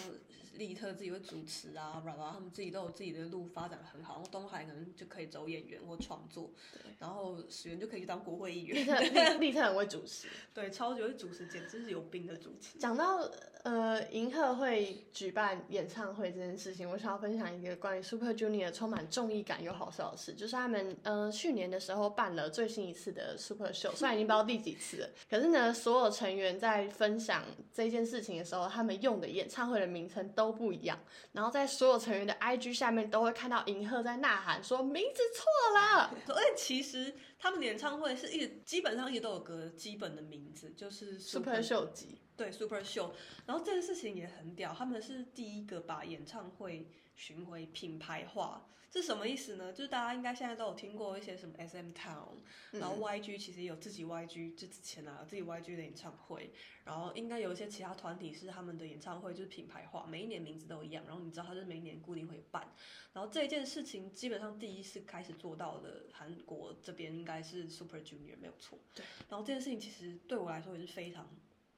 [0.58, 6.50] 利特自己会主持啊，然后他们自己都有自己的路发展得很好，然后东海可能就可以走演员或创作，
[6.98, 12.76] 然后史源就可以去当国会议员， 利特利利特很会主持，对，超级会主持，简直是有病的主持。
[12.78, 13.26] 讲到
[13.62, 30.98] 呃银赫会举办演唱会这件事情，我想要分享一个关于 Super Junior 充满综艺感又好笑的事，就是他们呃去年的时候办了最新一次的 Super Show，虽然已经不知道第几次了，可是呢，所有成员在分享这件事情的时候，他们用的演唱会的名称都不一样，
[31.32, 35.44] 然后在所有成员的 IG 下面都会看到银赫在呐喊说名字错
[35.78, 42.20] 了， 而且其实他们的演唱会是一基本上一直都有个基本的名字，就是 Super 秀集。
[42.38, 43.10] 对 Super Show，
[43.46, 49.72] 然后这件事情也很屌，他们是第一个把演唱会巡回品牌化，这什么意思呢？
[49.72, 52.36] 就是大家应该现在都有听过一些什么 SM Town，
[52.70, 56.52] 然后 YG 其实有自己 YG，就之前啊有自己 YG 的演唱会，
[56.84, 62.72] 然后应该有一些其他团体是他们的演唱会就是品牌化，每一年名字都一样，然后你知道它是每一年固定会办，
[63.12, 71.28] 然后这件事情基本上第一次开始做到的韩国这边应该是 Super Junior 没有错，对，然后这件事情其实对我来说也是非常。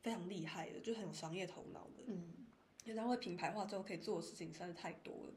[0.02, 2.04] 非常厉害的，就很有商业头脑的。
[2.06, 2.39] 嗯，
[2.84, 5.34] 演唱会品牌化之后可以做的事情实在是太多了，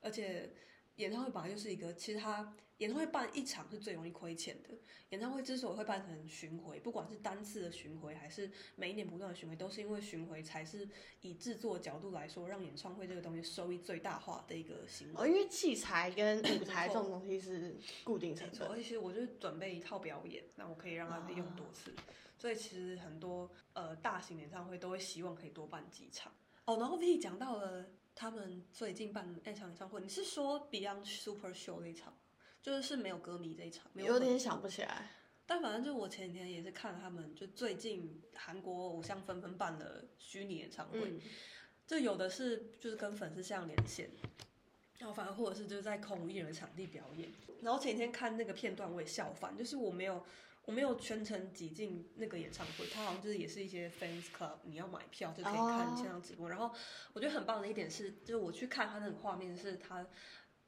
[0.00, 0.50] 而且
[0.96, 4.70] 演唱会本来就是一个，其实它演唱会办一场是最容易亏钱的。
[5.10, 10.88] 演唱会之所以会办成巡回，不管是单次的巡回还是每一年不断的巡回，都是因为巡回才是
[11.20, 15.14] 以制作角度来说，让演唱会这个东西收益最大化的一个行为。
[15.16, 21.94] 哦，因为器材跟 舞台这种东西是固定成本，而且我就准备一套表演，那我可以让它利用多次。
[22.36, 26.32] 所以其实很多呃大型演唱会都会希望可以多办几场
[26.66, 26.76] 哦。
[26.78, 32.14] 然后 V 讲到了他们最近办那场演唱会，你是说 Beyond Super Show 那场，
[32.62, 33.90] 就是是没有歌迷这一场？
[33.94, 35.08] 有点想不起来。
[35.46, 41.14] 但反正就我前几天也是看他们，就最近韩国偶像纷纷办的虚拟演唱会，
[41.86, 44.10] 就有的是就是跟粉丝像连线，
[44.98, 47.30] 然后反而或者是就是在空无一人的场地表演。
[47.62, 50.24] 然后前几天看那个片段我也笑翻，就是我没有。
[50.66, 56.50] 我没有全程挤进那个演唱会，它好像就是也是一些 fans club，你要买票就可以看现场直播。
[56.50, 56.70] 然后
[57.14, 60.06] 我觉得很棒的一点是，就是我去看他那个画面，是他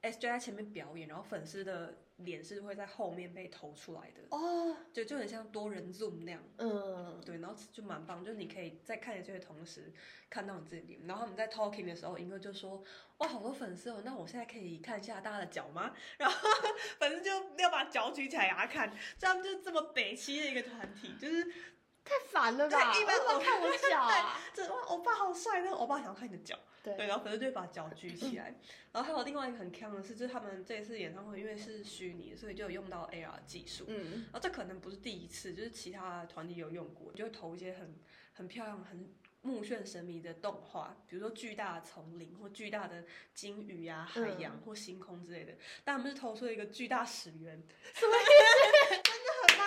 [0.00, 1.98] S J 在前面表演，然后粉丝的。
[2.18, 9.92] 脸是会在后面被投出来的哦，就就很像多人 zoom 那样，嗯，对，然后就蛮棒，就是你可以在看这些同时
[10.28, 11.00] 看到你自己脸。
[11.06, 12.82] 然后他们在 talking 的时候，英哥就说
[13.18, 16.48] ：“哇，好多粉丝哦，那我现在可以看一下大家的脚吗？” 然后
[16.98, 21.52] 反正就要把脚举起来给他看，这样就是这么北七的一个团体，就是。
[22.04, 22.94] 太烦了吧！
[22.98, 25.60] 一般都看我脚啊， 这哇，欧巴好帅！
[25.60, 28.54] 那个欧巴想要看你的脚，对，然后粉丝就会把脚举起来。
[28.92, 33.84] 然后还有另外一个很坑的是，就是他们这一次演唱会因为是虚拟，所以就有用到 AR 技术。
[33.88, 37.94] 嗯，然后这可能不是第一次，就是其他团体有用过，就会投一些很
[38.32, 45.52] 很漂亮、很目眩神迷的动画，比如说巨大的丛林或巨大的鲸鱼啊、海洋或星空之类的。
[45.84, 47.62] 但他们是投出了一个巨大史源，
[47.94, 49.07] 什么意思？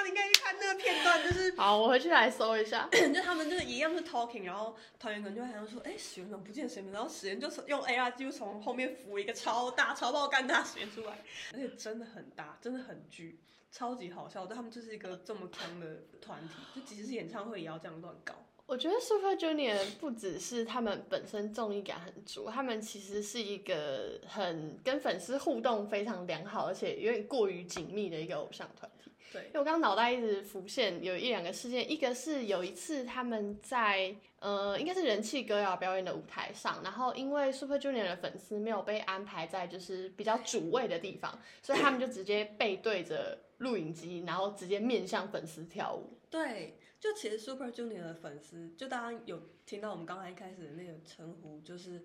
[0.04, 2.88] 你应该去看那个片段，就是好，我回去来搜一下。
[2.92, 6.92] 就他们就是一样是 talking，然后团员可能就好像说，哎，史源怎么不见史源？
[6.92, 11.20] 然后史源就是用 AR 就从后面扶一个超大、超爆干大史源出来，
[11.54, 13.40] 而且真的很大，真的很巨，
[13.72, 14.46] 超级好笑。
[14.46, 18.36] 但他们就是一个这么强的团体，就即使是演唱会也要这样乱搞。
[18.68, 29.01] 我觉得 Super Junior 不只是他们本身综艺感很足，他们其实是一个很跟粉丝互动非常良好，而且有点过于紧密的一个偶像团体。
[29.32, 46.18] 对，因为我刚刚脑袋一直浮现有一两个事件，一个是有一次他们在呃应该是人气歌谣表演的舞台上，然后因为 Super Junior 的粉丝没有被安排在就是比较主位的地方，所以他们就直接背对着录影机，然后直接面向粉丝跳舞。
[46.30, 52.04] 对，就其实 Super Junior 的粉丝，就大家有听到我们刚才一开始的那个称呼，就是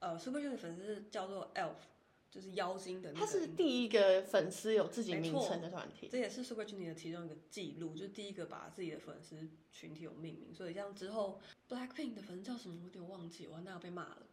[0.00, 1.74] 呃 Super Junior 粉丝叫做 Elf。
[2.30, 10.54] 就是妖精的，他是第一个粉丝有自己名称的团体，这也是 Super Junior 的其中一个记录，就是第一个把自己的粉丝群体有命名。
[10.54, 14.26] 所以这样之后 Blackpink 的粉丝叫什么，我有点忘记，我那要被骂了，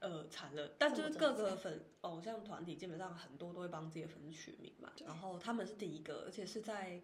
[0.00, 0.74] 呃，惨了。
[0.78, 7.00] 但就是各个粉偶像团体基本上很多都会帮自己的粉丝取名嘛，然后他们是第一个，而且是在。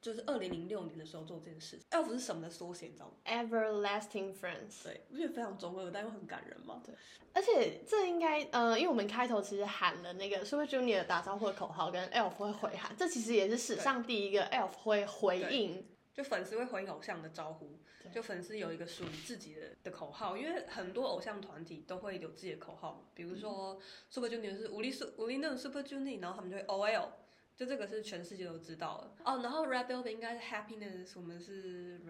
[0.00, 1.86] 就是二零零六年的时候做这件事情。
[1.90, 4.84] Elf 是什么的缩写，你知道吗？Everlasting Friends。
[4.84, 6.82] 对，不觉得非常中二，但又很感人吗？
[6.84, 6.94] 对。
[7.32, 17.78] 而且这应该，呃，因为我们开头其实喊了那个 Super Junior 打招呼的口号，跟 Elf 会回喊，这其实也是史上第一个 Elf 会回应就粉丝会回偶像的招呼，
[18.12, 23.78] 就粉丝有一个属于自己的的口号，因为很多偶像团体都会有自己的口号，比如说
[24.10, 27.08] Super Junior 是无力 super 无力那种 Super Junior，然后他们就会 OL，
[27.60, 29.42] 就这个是全世界都知道的哦。
[29.42, 32.00] 然后 Red Velvet 应该是 Happiness，我们是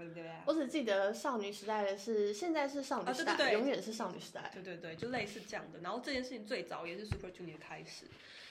[0.46, 4.48] 我只记得少女时代的是现在是少女时代，永远是少女时代。
[4.54, 5.80] 对对对，就类似这样的。
[5.80, 8.06] 然后这件事情最早也是 Super Junior 开始，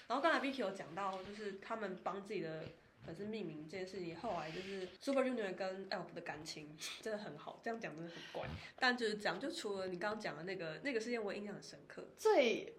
[0.07, 2.63] 然后刚才 Vicky 有讲到，就是他们帮自己的。
[3.05, 8.47] 粉丝命名这件事情，后来就是 Super Junior 跟 Elf 的感情真的很好，这样讲真的很怪。
[8.75, 12.09] 但就是讲，就除了你刚刚讲的那个那个事件，我印象很深刻。
[12.17, 12.75] 最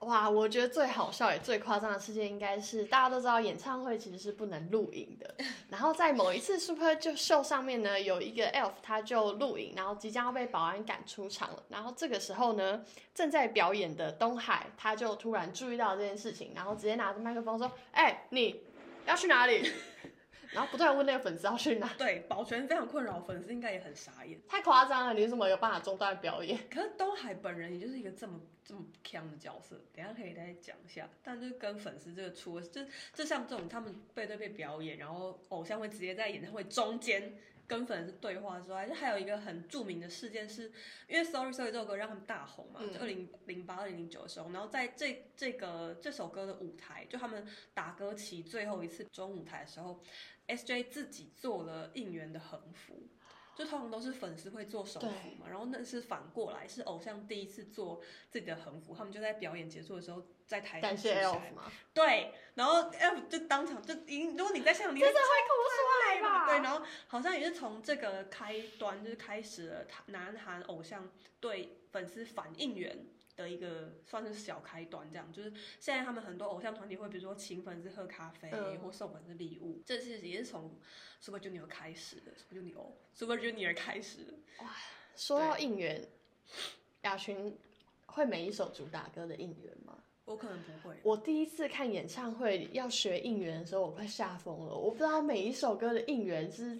[0.00, 5.34] 哇，我觉得最好笑也最夸张的事件，应该是大家都知道，演唱会其实是不能录影的。
[5.68, 11.62] 然后在某一次 Super 就秀上面呢，有一个 Elf 他就录影，然后即将要被保安赶出场了。
[11.68, 12.84] 然后这个时候呢，
[13.14, 18.62] 正在表演的东海他就突然注意到这件事情，然后直接拿着麦克风说：“哎，你。”
[19.06, 19.72] 要去哪里？
[20.52, 21.92] 然后不断问那个粉丝要去哪。
[21.98, 24.40] 对，保全非常困扰，粉丝应该也很傻眼。
[24.48, 26.58] 太夸张了，你怎么有办法中断表演？
[26.70, 31.08] 可是东海本人也就是一个这么这么强的角色，等下可以再讲一下。
[31.22, 32.82] 但就是跟粉丝这个出，就
[33.12, 37.32] 就像这种他们背对背表演，然后偶像会直接在演唱会中间。
[37.68, 40.72] 跟粉丝对话之外，就还有一个很著名的事件，是
[41.06, 50.00] 因为《Sorry Sorry》这首歌让他们大红嘛，就二零零八、二零零九的时候，然后在这这个这首歌的舞台，就他们打歌期最后一次中舞台的时候
[50.46, 53.06] ，S J 自己做了应援的横幅。
[53.58, 55.06] 就通常都是粉丝会做手幅
[55.36, 58.00] 嘛，然后那是反过来，是偶像第一次做
[58.30, 61.72] 自己的横幅，他们就在表演结束的时候在台上感谢 F 吗？
[61.92, 66.46] 对，然后 F 就当场就，如果你在现场你，真的会哭出来吧？
[66.46, 72.96] 对，然后好像也是从这个开端，就是开始了南韩偶像对粉丝反应援。
[73.38, 80.76] 的一个算是小开端，这样就是现在他们很多偶像团体会，比如说请粉丝喝咖啡或送粉丝礼物，这是也是从
[81.20, 84.34] Super Junior 开始的，Super Junior，Super Junior 开始的。
[84.58, 84.74] 哇，
[85.14, 86.04] 说到应援，
[87.02, 87.56] 雅群
[88.06, 89.96] 会每一首主打歌的应援吗？
[90.24, 90.96] 我可能不会。
[91.04, 94.74] 我第一次看演唱会要学应援的时候，我快吓疯了。
[94.74, 96.78] 我不知道每一首歌的应援是。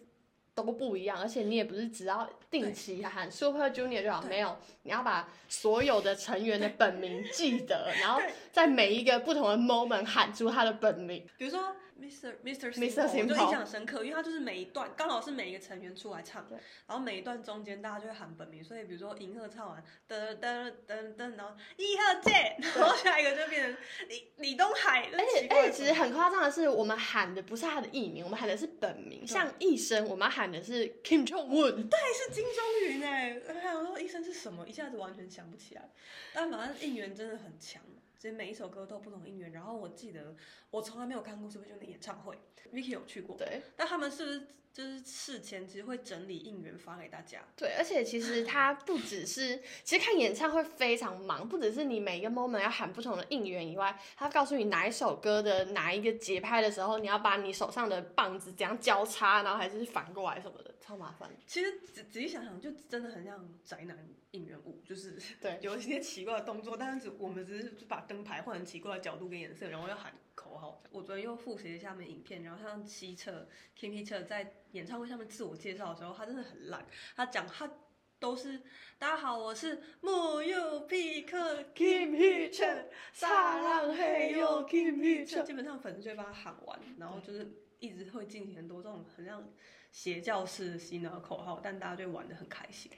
[0.65, 8.21] 都不一样，而且你也不是只要定期喊 Super Junior 就好，没有，你要把所有的成员的本名记得，然后
[8.53, 11.75] 在每一个不同的 moment 喊出他的本名，比如说。
[12.01, 12.37] Mr.
[12.45, 12.73] Mr.
[12.73, 16.47] Simple 就印象深刻，因为他就是每一段刚好是每一个成员出来唱，
[16.87, 23.77] 然后每一段中间大家就会喊本名，所以比如说银赫唱完噔噔噔噔，然后一鹤见，然后下一个就变成
[24.09, 25.11] 李李东海。
[25.13, 29.27] 而且而且其实很夸张的是，我们喊的不是他的艺名，我们喊的是本名。
[29.27, 33.41] 像一生，我们喊的是 Kim Jong Un，对，是金钟云哎。
[33.61, 35.91] 还有说一生是什么，一下子完全想不起来。
[36.33, 37.83] 但反正应援真的很强。
[38.19, 40.35] 其实每一首歌都不同音源，然后我记得
[40.71, 42.37] 我从来没有看过是不是就那演唱会
[42.73, 44.47] ，Vicky 有去过，对，但他们是不是
[44.79, 47.41] 就是事前其实会整理应援发给大家？
[47.57, 61.29] 对，而且其实他不只是，其实看演唱会非常忙，不只是你每一个 moment 要喊不同的应援以外，他告诉你哪一首歌的哪一个节拍的时候，你要把你手上的棒子怎样交叉，然后还是反过来什么的，超麻烦。
[61.45, 64.09] 其实仔仔细想想，就真的很像宅男。
[64.33, 70.81] 应援舞就是 对，有一些奇怪的动作，但是我们只是把灯牌换成奇怪的角度跟颜色，然后要喊口号。
[70.93, 76.87] 我昨天又复习了一下他们影片，然后像西澈 Kim Hee 澈在演唱会上面自我介绍的时候，他真的很烂。
[77.17, 77.69] 他讲他
[78.21, 78.61] 都是
[78.99, 82.65] 大家好，我是木有皮克 Kim Hee 澈，
[83.13, 85.43] 撒浪嘿哟 Kim Hee 澈。
[85.43, 89.45] 基本上粉丝就会把他喊完，然后就是一直会进行很多这种很像
[89.91, 92.93] 邪教式的洗脑口号，但大家就玩的很开心。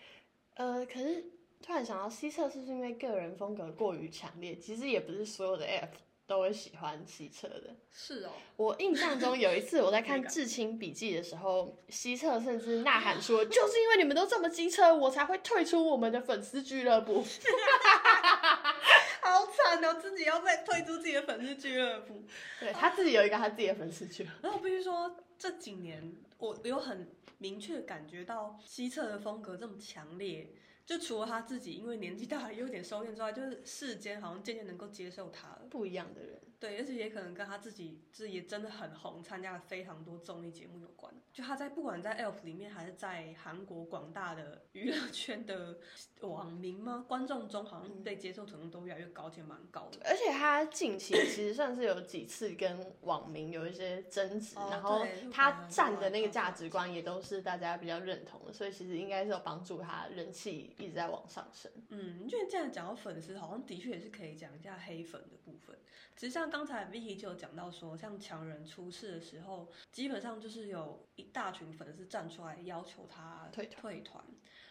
[0.54, 1.24] 呃，可是
[1.62, 4.56] 突然想到，西侧是不是因为个人风格过于强烈？
[4.56, 5.96] 其实也不是所有的 F
[6.30, 7.74] 都会喜欢西澈的。
[7.92, 17.20] 是哦，我印象中有一次我在看《至亲笔记》的时候，西澈甚至呐喊说：“就是因为你们都这么机车，我才会退出我们的粉丝俱乐部。
[19.20, 22.22] ”好惨哦，自己要被退出自己的粉丝俱乐部。
[22.60, 24.36] 对他自己有一个他自己的粉丝俱乐部。
[24.42, 27.08] 然后我必须说，这几年我有很。
[27.42, 30.52] 明确感觉到西侧的风格这么强烈，
[30.90, 35.62] 就除了他自己因为年纪大了有点收敛之外，就是世间好像渐渐能够接受他了。
[35.70, 41.10] 不一样的人，对，而且也可能跟他自己自己也真的很红，参加了非常多综艺节目有关。
[41.32, 45.78] 就他在不管在 ELF 里面，还是在韩国广大的娱乐圈的
[46.20, 47.06] 网民吗？
[47.08, 50.00] 观众中好像被接受程度都越来越高，且蛮高的。
[50.04, 61.72] 而且他近期其实算是有几次跟网民有一些争执，然后他站的那个价值观也都是大家比较认同的，所以其实应该是有帮助他人气一直在往上升。
[61.88, 65.74] 嗯，因为这样讲到粉丝，好像的确也是可以讲一下黑粉的部分。
[66.16, 74.24] 其实像像刚才 Vicky 就有讲到说，像强人出事的时候，基本上就是有一大群粉丝站出来要求他退退团。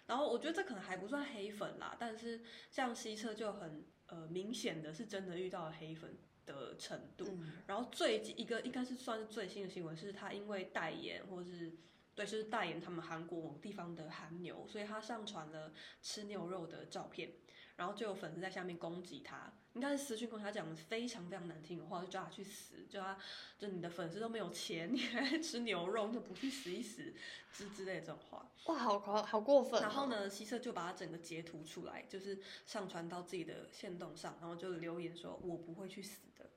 [0.06, 7.26] 然后我觉得这可能还不算黑粉啦，但是像西车就很呃明显的是真的遇到了黑粉的程度。
[7.30, 11.78] 嗯然后最一个应该是算是最新的新闻是，他因为代言或是
[12.16, 15.72] 对，就是代言他们韩国某地方的韩牛，所以他上传了
[16.02, 17.32] 吃牛肉的照片，
[17.76, 23.18] 然后就有粉丝在下面攻击他，应该是私讯跟他，讲的非常非常难听的话，就叫他去死，叫他
[23.58, 27.14] 就你的粉丝都没有钱，你还在吃牛肉，就不去死一死
[27.54, 28.52] 之之类的这种话。
[28.66, 29.82] 哇，好好好过分、哦。
[29.82, 30.08] 然后？
[30.08, 36.50] 呢，希澈就把他整个截图出来，就是上传到自己的线动上，然后就留言说：“我不会去死的。”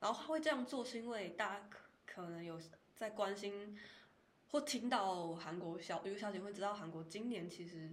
[0.00, 2.60] 然后他会这样做，是因为大家可可能有
[2.96, 3.78] 在关心
[4.48, 7.92] 或听到韩国小有个消息会知道，韩国今年其实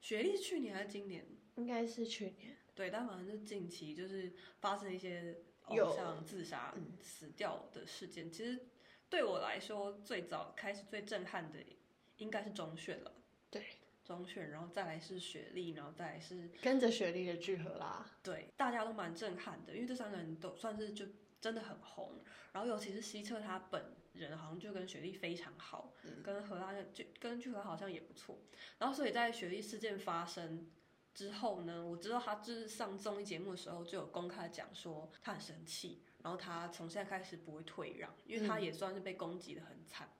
[0.00, 1.26] 学历去年还是今年？
[1.56, 2.56] 应该是去年。
[2.76, 8.30] 对，但反正就近期就是发生一些偶像自杀、死掉的事件。
[8.30, 8.66] 其实
[9.08, 11.58] 对我来说，最早开始最震撼的
[12.18, 13.10] 应该是中选了。
[13.50, 13.64] 对，
[14.04, 18.08] 中选，然后再来是雪莉，然后再来是跟着雪莉的聚合啦。
[18.22, 21.06] 对，大家都蛮震撼的，因为这三个人都算是就
[21.40, 22.22] 真的很红。
[22.52, 28.38] 然后尤其是西澈他本人好像就跟雪莉非常好，跟荷拉就跟聚合好像也不错。
[28.78, 30.70] 然后所以在雪莉事件发生
[31.16, 40.10] 之后呢，我知道他就是上综艺节目的时候就有公开讲说他很生气，然后他从现在开始不会退让，因为他也算是被攻击的很惨。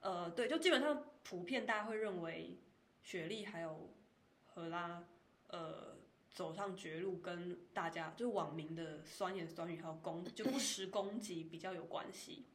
[0.00, 2.58] 呃，对，就基本上普遍大家会认为
[3.04, 3.94] 雪莉还有
[4.42, 5.04] 荷拉，
[5.46, 5.96] 呃，
[6.32, 12.46] 走上绝路跟大家就是网民的酸言酸语还有攻就不实攻击比较有关系。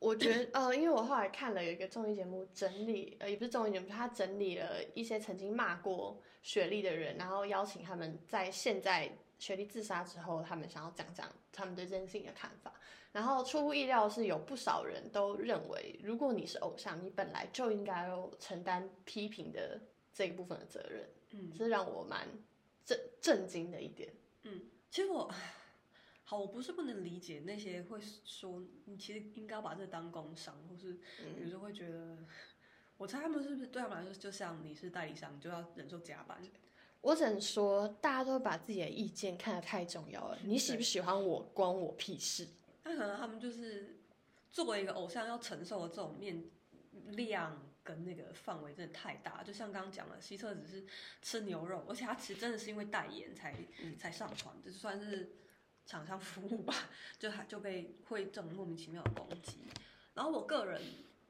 [0.00, 12.72] 我觉得，呃，因为我后来看了有一个综艺节目整理，呃，也不是综艺节目，他整理了一些曾经骂过雪莉的人，然后邀请他们在现在雪莉自杀之后，他们想要讲讲他们对这件事情的看法。
[13.10, 19.80] 然后出乎意料的是，有不少人都认为，如果你是偶像，你本来就应该要承担批评的
[20.12, 21.08] 这一部分的责任。
[21.30, 22.28] 嗯，这让我蛮
[22.84, 24.12] 震震惊的一点。
[24.42, 25.30] 嗯其实我
[26.28, 30.98] 好，我不是不能理解那些会说你其实应该要把这当工伤，或是
[31.42, 32.18] 有时候会觉得，
[32.98, 36.38] 我猜他们是不是对他们来说，就像你是代理商，你就要忍受加班。
[37.00, 40.38] 我只能说，大家都会把自己的意见看得太重要了。
[40.44, 42.46] 你喜不喜欢我，关我屁事。
[42.84, 43.96] 那可能他们就是
[44.52, 46.44] 作为一个偶像要承受的这种面
[47.12, 50.84] 量跟那个范围真的太大，就像刚刚讲了，希澈只是
[51.22, 53.56] 吃牛肉，而且他其实真的是因为代言才、
[53.98, 55.30] 才上传，这算是
[55.88, 56.74] 厂商服务吧，
[57.18, 59.56] 就还就被会这种莫名其妙的攻击。
[60.14, 60.80] 然后我个人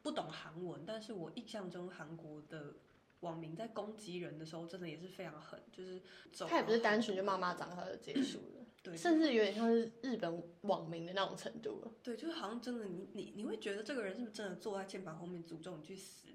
[0.03, 2.75] 不懂韩文，但是我印象中韩国的
[3.21, 6.03] 网民在攻击人的时候，真的也是非常狠，就是
[6.33, 11.93] 走他也不是到单纯就骂骂脏话就结束了， 对，甚至有点像是日本网民的那种程度了。
[12.03, 16.27] 对，就是好像真的你你你会觉得这个人是不是真的坐在键盘后面诅咒你去死，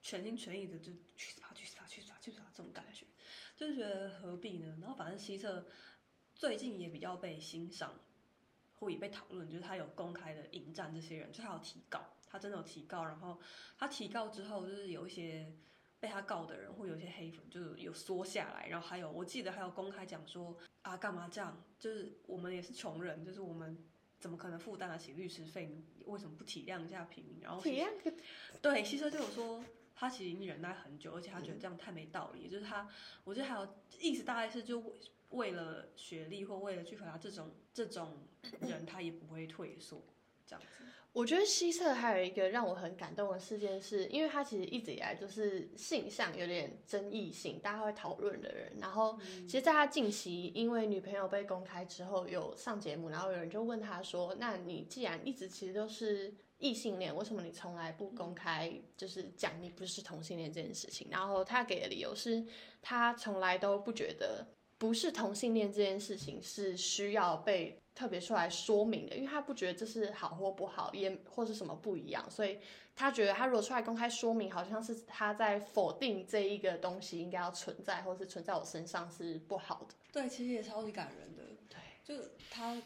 [0.00, 3.06] 全心全意的就去死吧去死吧去死吧去死吧这种感觉，
[3.56, 4.76] 就是觉得何必呢？
[4.80, 5.64] 然后反正希澈
[6.34, 7.94] 最近也比较被欣赏，
[8.78, 13.38] 或也被讨论，就是他有公开的迎战这些人，就他有提告，他真的有提告，然后
[13.78, 15.52] 他提告之后，就是有一些
[16.00, 23.76] 被他告的人或有一些黑粉，就是有缩下来，然后还有我记得还有公开讲说啊干嘛这样，就是我们也是穷人，就是我们。
[24.16, 25.66] 怎么可能负担得起律师费？
[25.66, 27.40] 你为什么不体谅一下平民？
[27.42, 27.90] 然后体谅
[28.62, 29.62] 对，希澈就有说，
[29.94, 32.48] 他其实已经忍耐很久，而且他觉得这样太没道理。
[32.48, 32.88] 就是他，
[33.24, 33.68] 我觉得还有
[34.00, 34.92] 意思大概是就为
[35.30, 38.18] 为了学历或为了去回答这种这种
[38.60, 40.02] 人，他也不会退缩
[40.46, 40.84] 这样子。
[41.12, 48.72] 我觉得希澈还有一个让我很感动的事件是，因为他其实一直以来就是性向有点争议性，大家会讨论的人。
[48.80, 49.16] 然后，
[49.46, 56.34] 其实在他近期因为女朋友被公开之后，有上节目，然后有人就问他说：“那你既然一直其实都是
[56.64, 62.42] 异性恋，为什么你从来不公开就是讲你不是同性恋这件事情？”然后他给的理由是，
[62.80, 64.46] 他从来都不觉得
[64.78, 72.58] 不是同性恋这件事情是需要被特别出来说明的，因为他不觉得这是好或不好，也或是什么不一样，所以
[72.96, 79.94] 他觉得他如果出来公开说明，好像是他在否定这一个东西应该要存在，或是存在我身上是不好的。
[80.10, 81.42] 对，其实也超级感人的。
[81.68, 82.80] 对，就他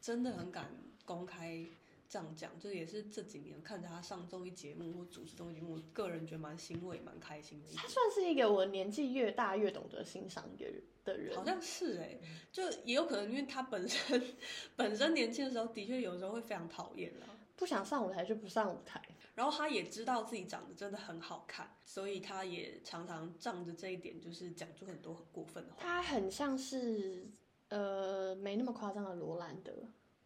[0.00, 1.64] 真的很敢公开
[2.08, 7.68] 这样讲，就也是这几年看着他上综艺节目或主持综艺节目，我个人觉得蛮欣慰、蛮开心的。
[7.76, 12.18] 他算是一个我年纪越大越懂得欣赏一个人的人，好像是哎、
[12.52, 14.22] 就也有可能因为他本身
[14.76, 17.26] 本身年轻的时候，的确有时候会非常讨厌啦。
[17.56, 19.02] 不想上舞台就不上舞台。
[19.34, 25.78] 然后他也知道自己长得真的很好看，所以他也常常仗着这一点，就是讲出很多很过分的话。
[25.78, 27.26] 他很像是
[27.68, 29.74] 呃没那么夸张的罗兰德，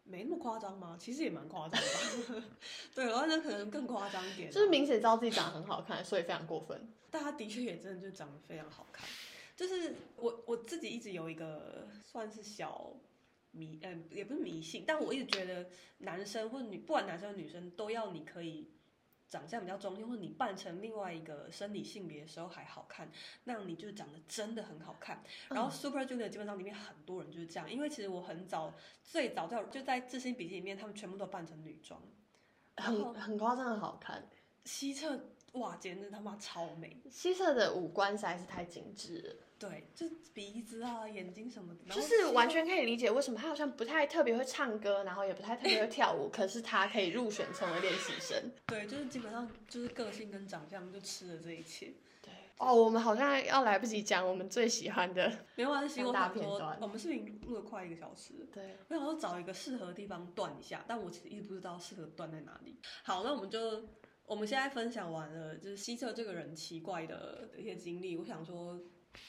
[0.03, 0.97] 没那么夸张吗？
[0.99, 2.43] 其实也蛮夸张的。
[2.93, 6.91] 对，然后那可能更夸张一点啊、就是明显知道自己长得很好看，所以非常过分。
[7.09, 9.07] 但他的确也真的就长得非常好看。
[9.55, 12.93] 就是我我自己一直有一个算是小
[13.51, 18.71] 迷，嗯、也不是迷信，但我一直觉得男生或女，不管男生或女生，都要你可以
[19.31, 23.09] 长相比较中性，或者你扮成另外一个生理性别的时候还好看，
[23.45, 25.23] 那样你就长得真的很好看。
[25.47, 32.01] 然后 Super Junior 基本上里面很多人就是这样，因为其实我很早最早在就在自信笔记里面，他们全部都扮成女装，
[32.75, 34.27] 很很夸张的好看。
[34.65, 35.17] 西侧
[35.53, 36.97] 哇，简直他妈超美。
[37.09, 48.51] 西侧的五官实在是太精致了，对，就是鼻子啊、眼睛什么的，就是完全可以理解为什么他好像不太特别会唱歌，然后也不太特别会跳舞，可是他可以入选成为练习生。
[48.65, 51.93] 对，就是基本上就是个性跟长相就吃了这一切。
[52.23, 55.31] 对，哦，我们好像要来不及讲我们最喜欢的。
[55.55, 62.79] 没关系，我大想说我们视频录了快一个小时了，对，我想说找一个适合的地方断一下，但我其实一直不知道适合断在哪里。
[63.03, 63.83] 好，那我们就
[64.25, 68.81] 我们现在分享完了，就是西侧这个人奇怪的一些经历，我想说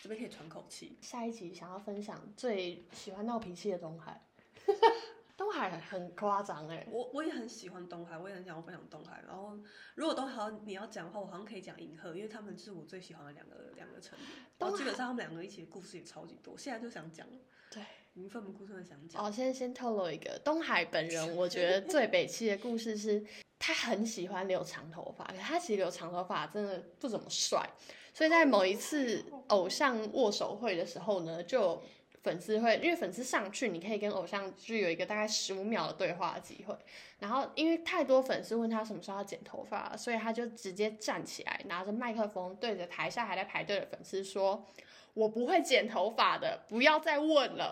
[0.02, 0.98] 这边可以喘口气。
[1.00, 4.24] 下一集想要分享最喜欢闹脾气的东海。
[5.36, 9.22] 东海很夸张哎，我我也很喜欢东海，我也很想要分享东海。
[9.26, 9.58] 然后
[9.94, 14.28] 如果东海你要讲的话，我好像可以讲银河，因为他们是我最喜欢的两个两个成员。
[14.58, 17.34] 然后基本上他们两个一起的故事也超级多，现在就想讲了，
[17.70, 17.82] 对。
[18.14, 19.24] 已经奋不顾身的想讲。
[19.24, 23.24] 哦，先先透露一个，东海本人 我觉得最北气的故事是，
[23.64, 27.64] 他很喜欢留长头发，可他其实留长头发真的不怎么帅，
[28.12, 31.82] 所以在某一次偶像握手会的时候呢，就有
[32.24, 36.76] 粉丝会，因为粉丝上去，你可以跟偶像就有一个大概十五秒的对话机会，
[37.20, 44.66] 然后因为太多粉丝问他什么时候要剪头发，所以他就直接站起来，拿着麦克风对着台下还在排队的粉丝说。
[45.14, 47.70] 我不会剪头发的，不要再问了。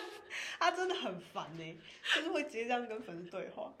[0.60, 1.80] 他真的很烦呢、
[2.14, 3.72] 就是会直接这样跟粉丝对话。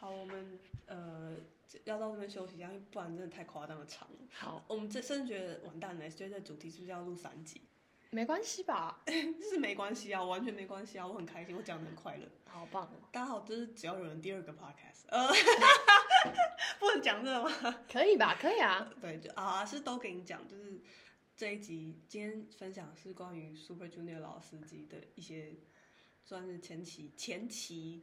[0.00, 1.36] 好，我们呃
[1.84, 4.16] 要到这边休息一下，不然真的太夸张的长了。
[4.32, 7.60] 好，我们这甚至觉得完蛋了，觉得这主题是不是要录三集？
[8.08, 9.02] 没关系吧？
[9.06, 12.26] 是没关系啊，完全没关系啊，我很开心，我讲的很快乐。
[12.46, 12.96] 好棒哦！
[13.12, 15.28] 大家好，这是只要有人第二个 podcast，呃，
[16.80, 17.84] 不能讲这个吗？
[17.92, 18.38] 可以吧？
[18.40, 18.90] 可以啊。
[19.02, 20.80] 对，就啊是都给你讲，就是
[21.36, 25.52] 这一集今天分享是关于 Super Junior 老司机的一些
[26.24, 28.02] 算是前期前期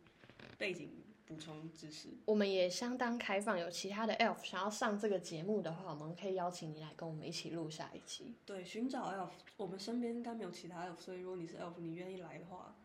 [0.57, 2.09] 背景补充知识。
[2.25, 8.35] 我们也相当开放，有其他的 elf 想要上这个节目的话，我们可以邀请你来跟我们一起录下一期。
[8.45, 12.75] 对，寻找 elf，我们身边应该没有其他 elf，所以如果你是 elf，你愿意来的话，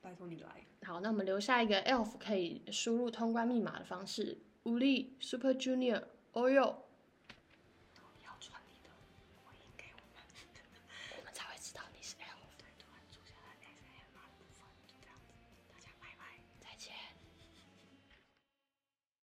[0.00, 0.48] 拜托你来。
[0.82, 6.74] 好，那我们留下一个 elf 可以输入通关密码的方式：武力 Super Junior Oyo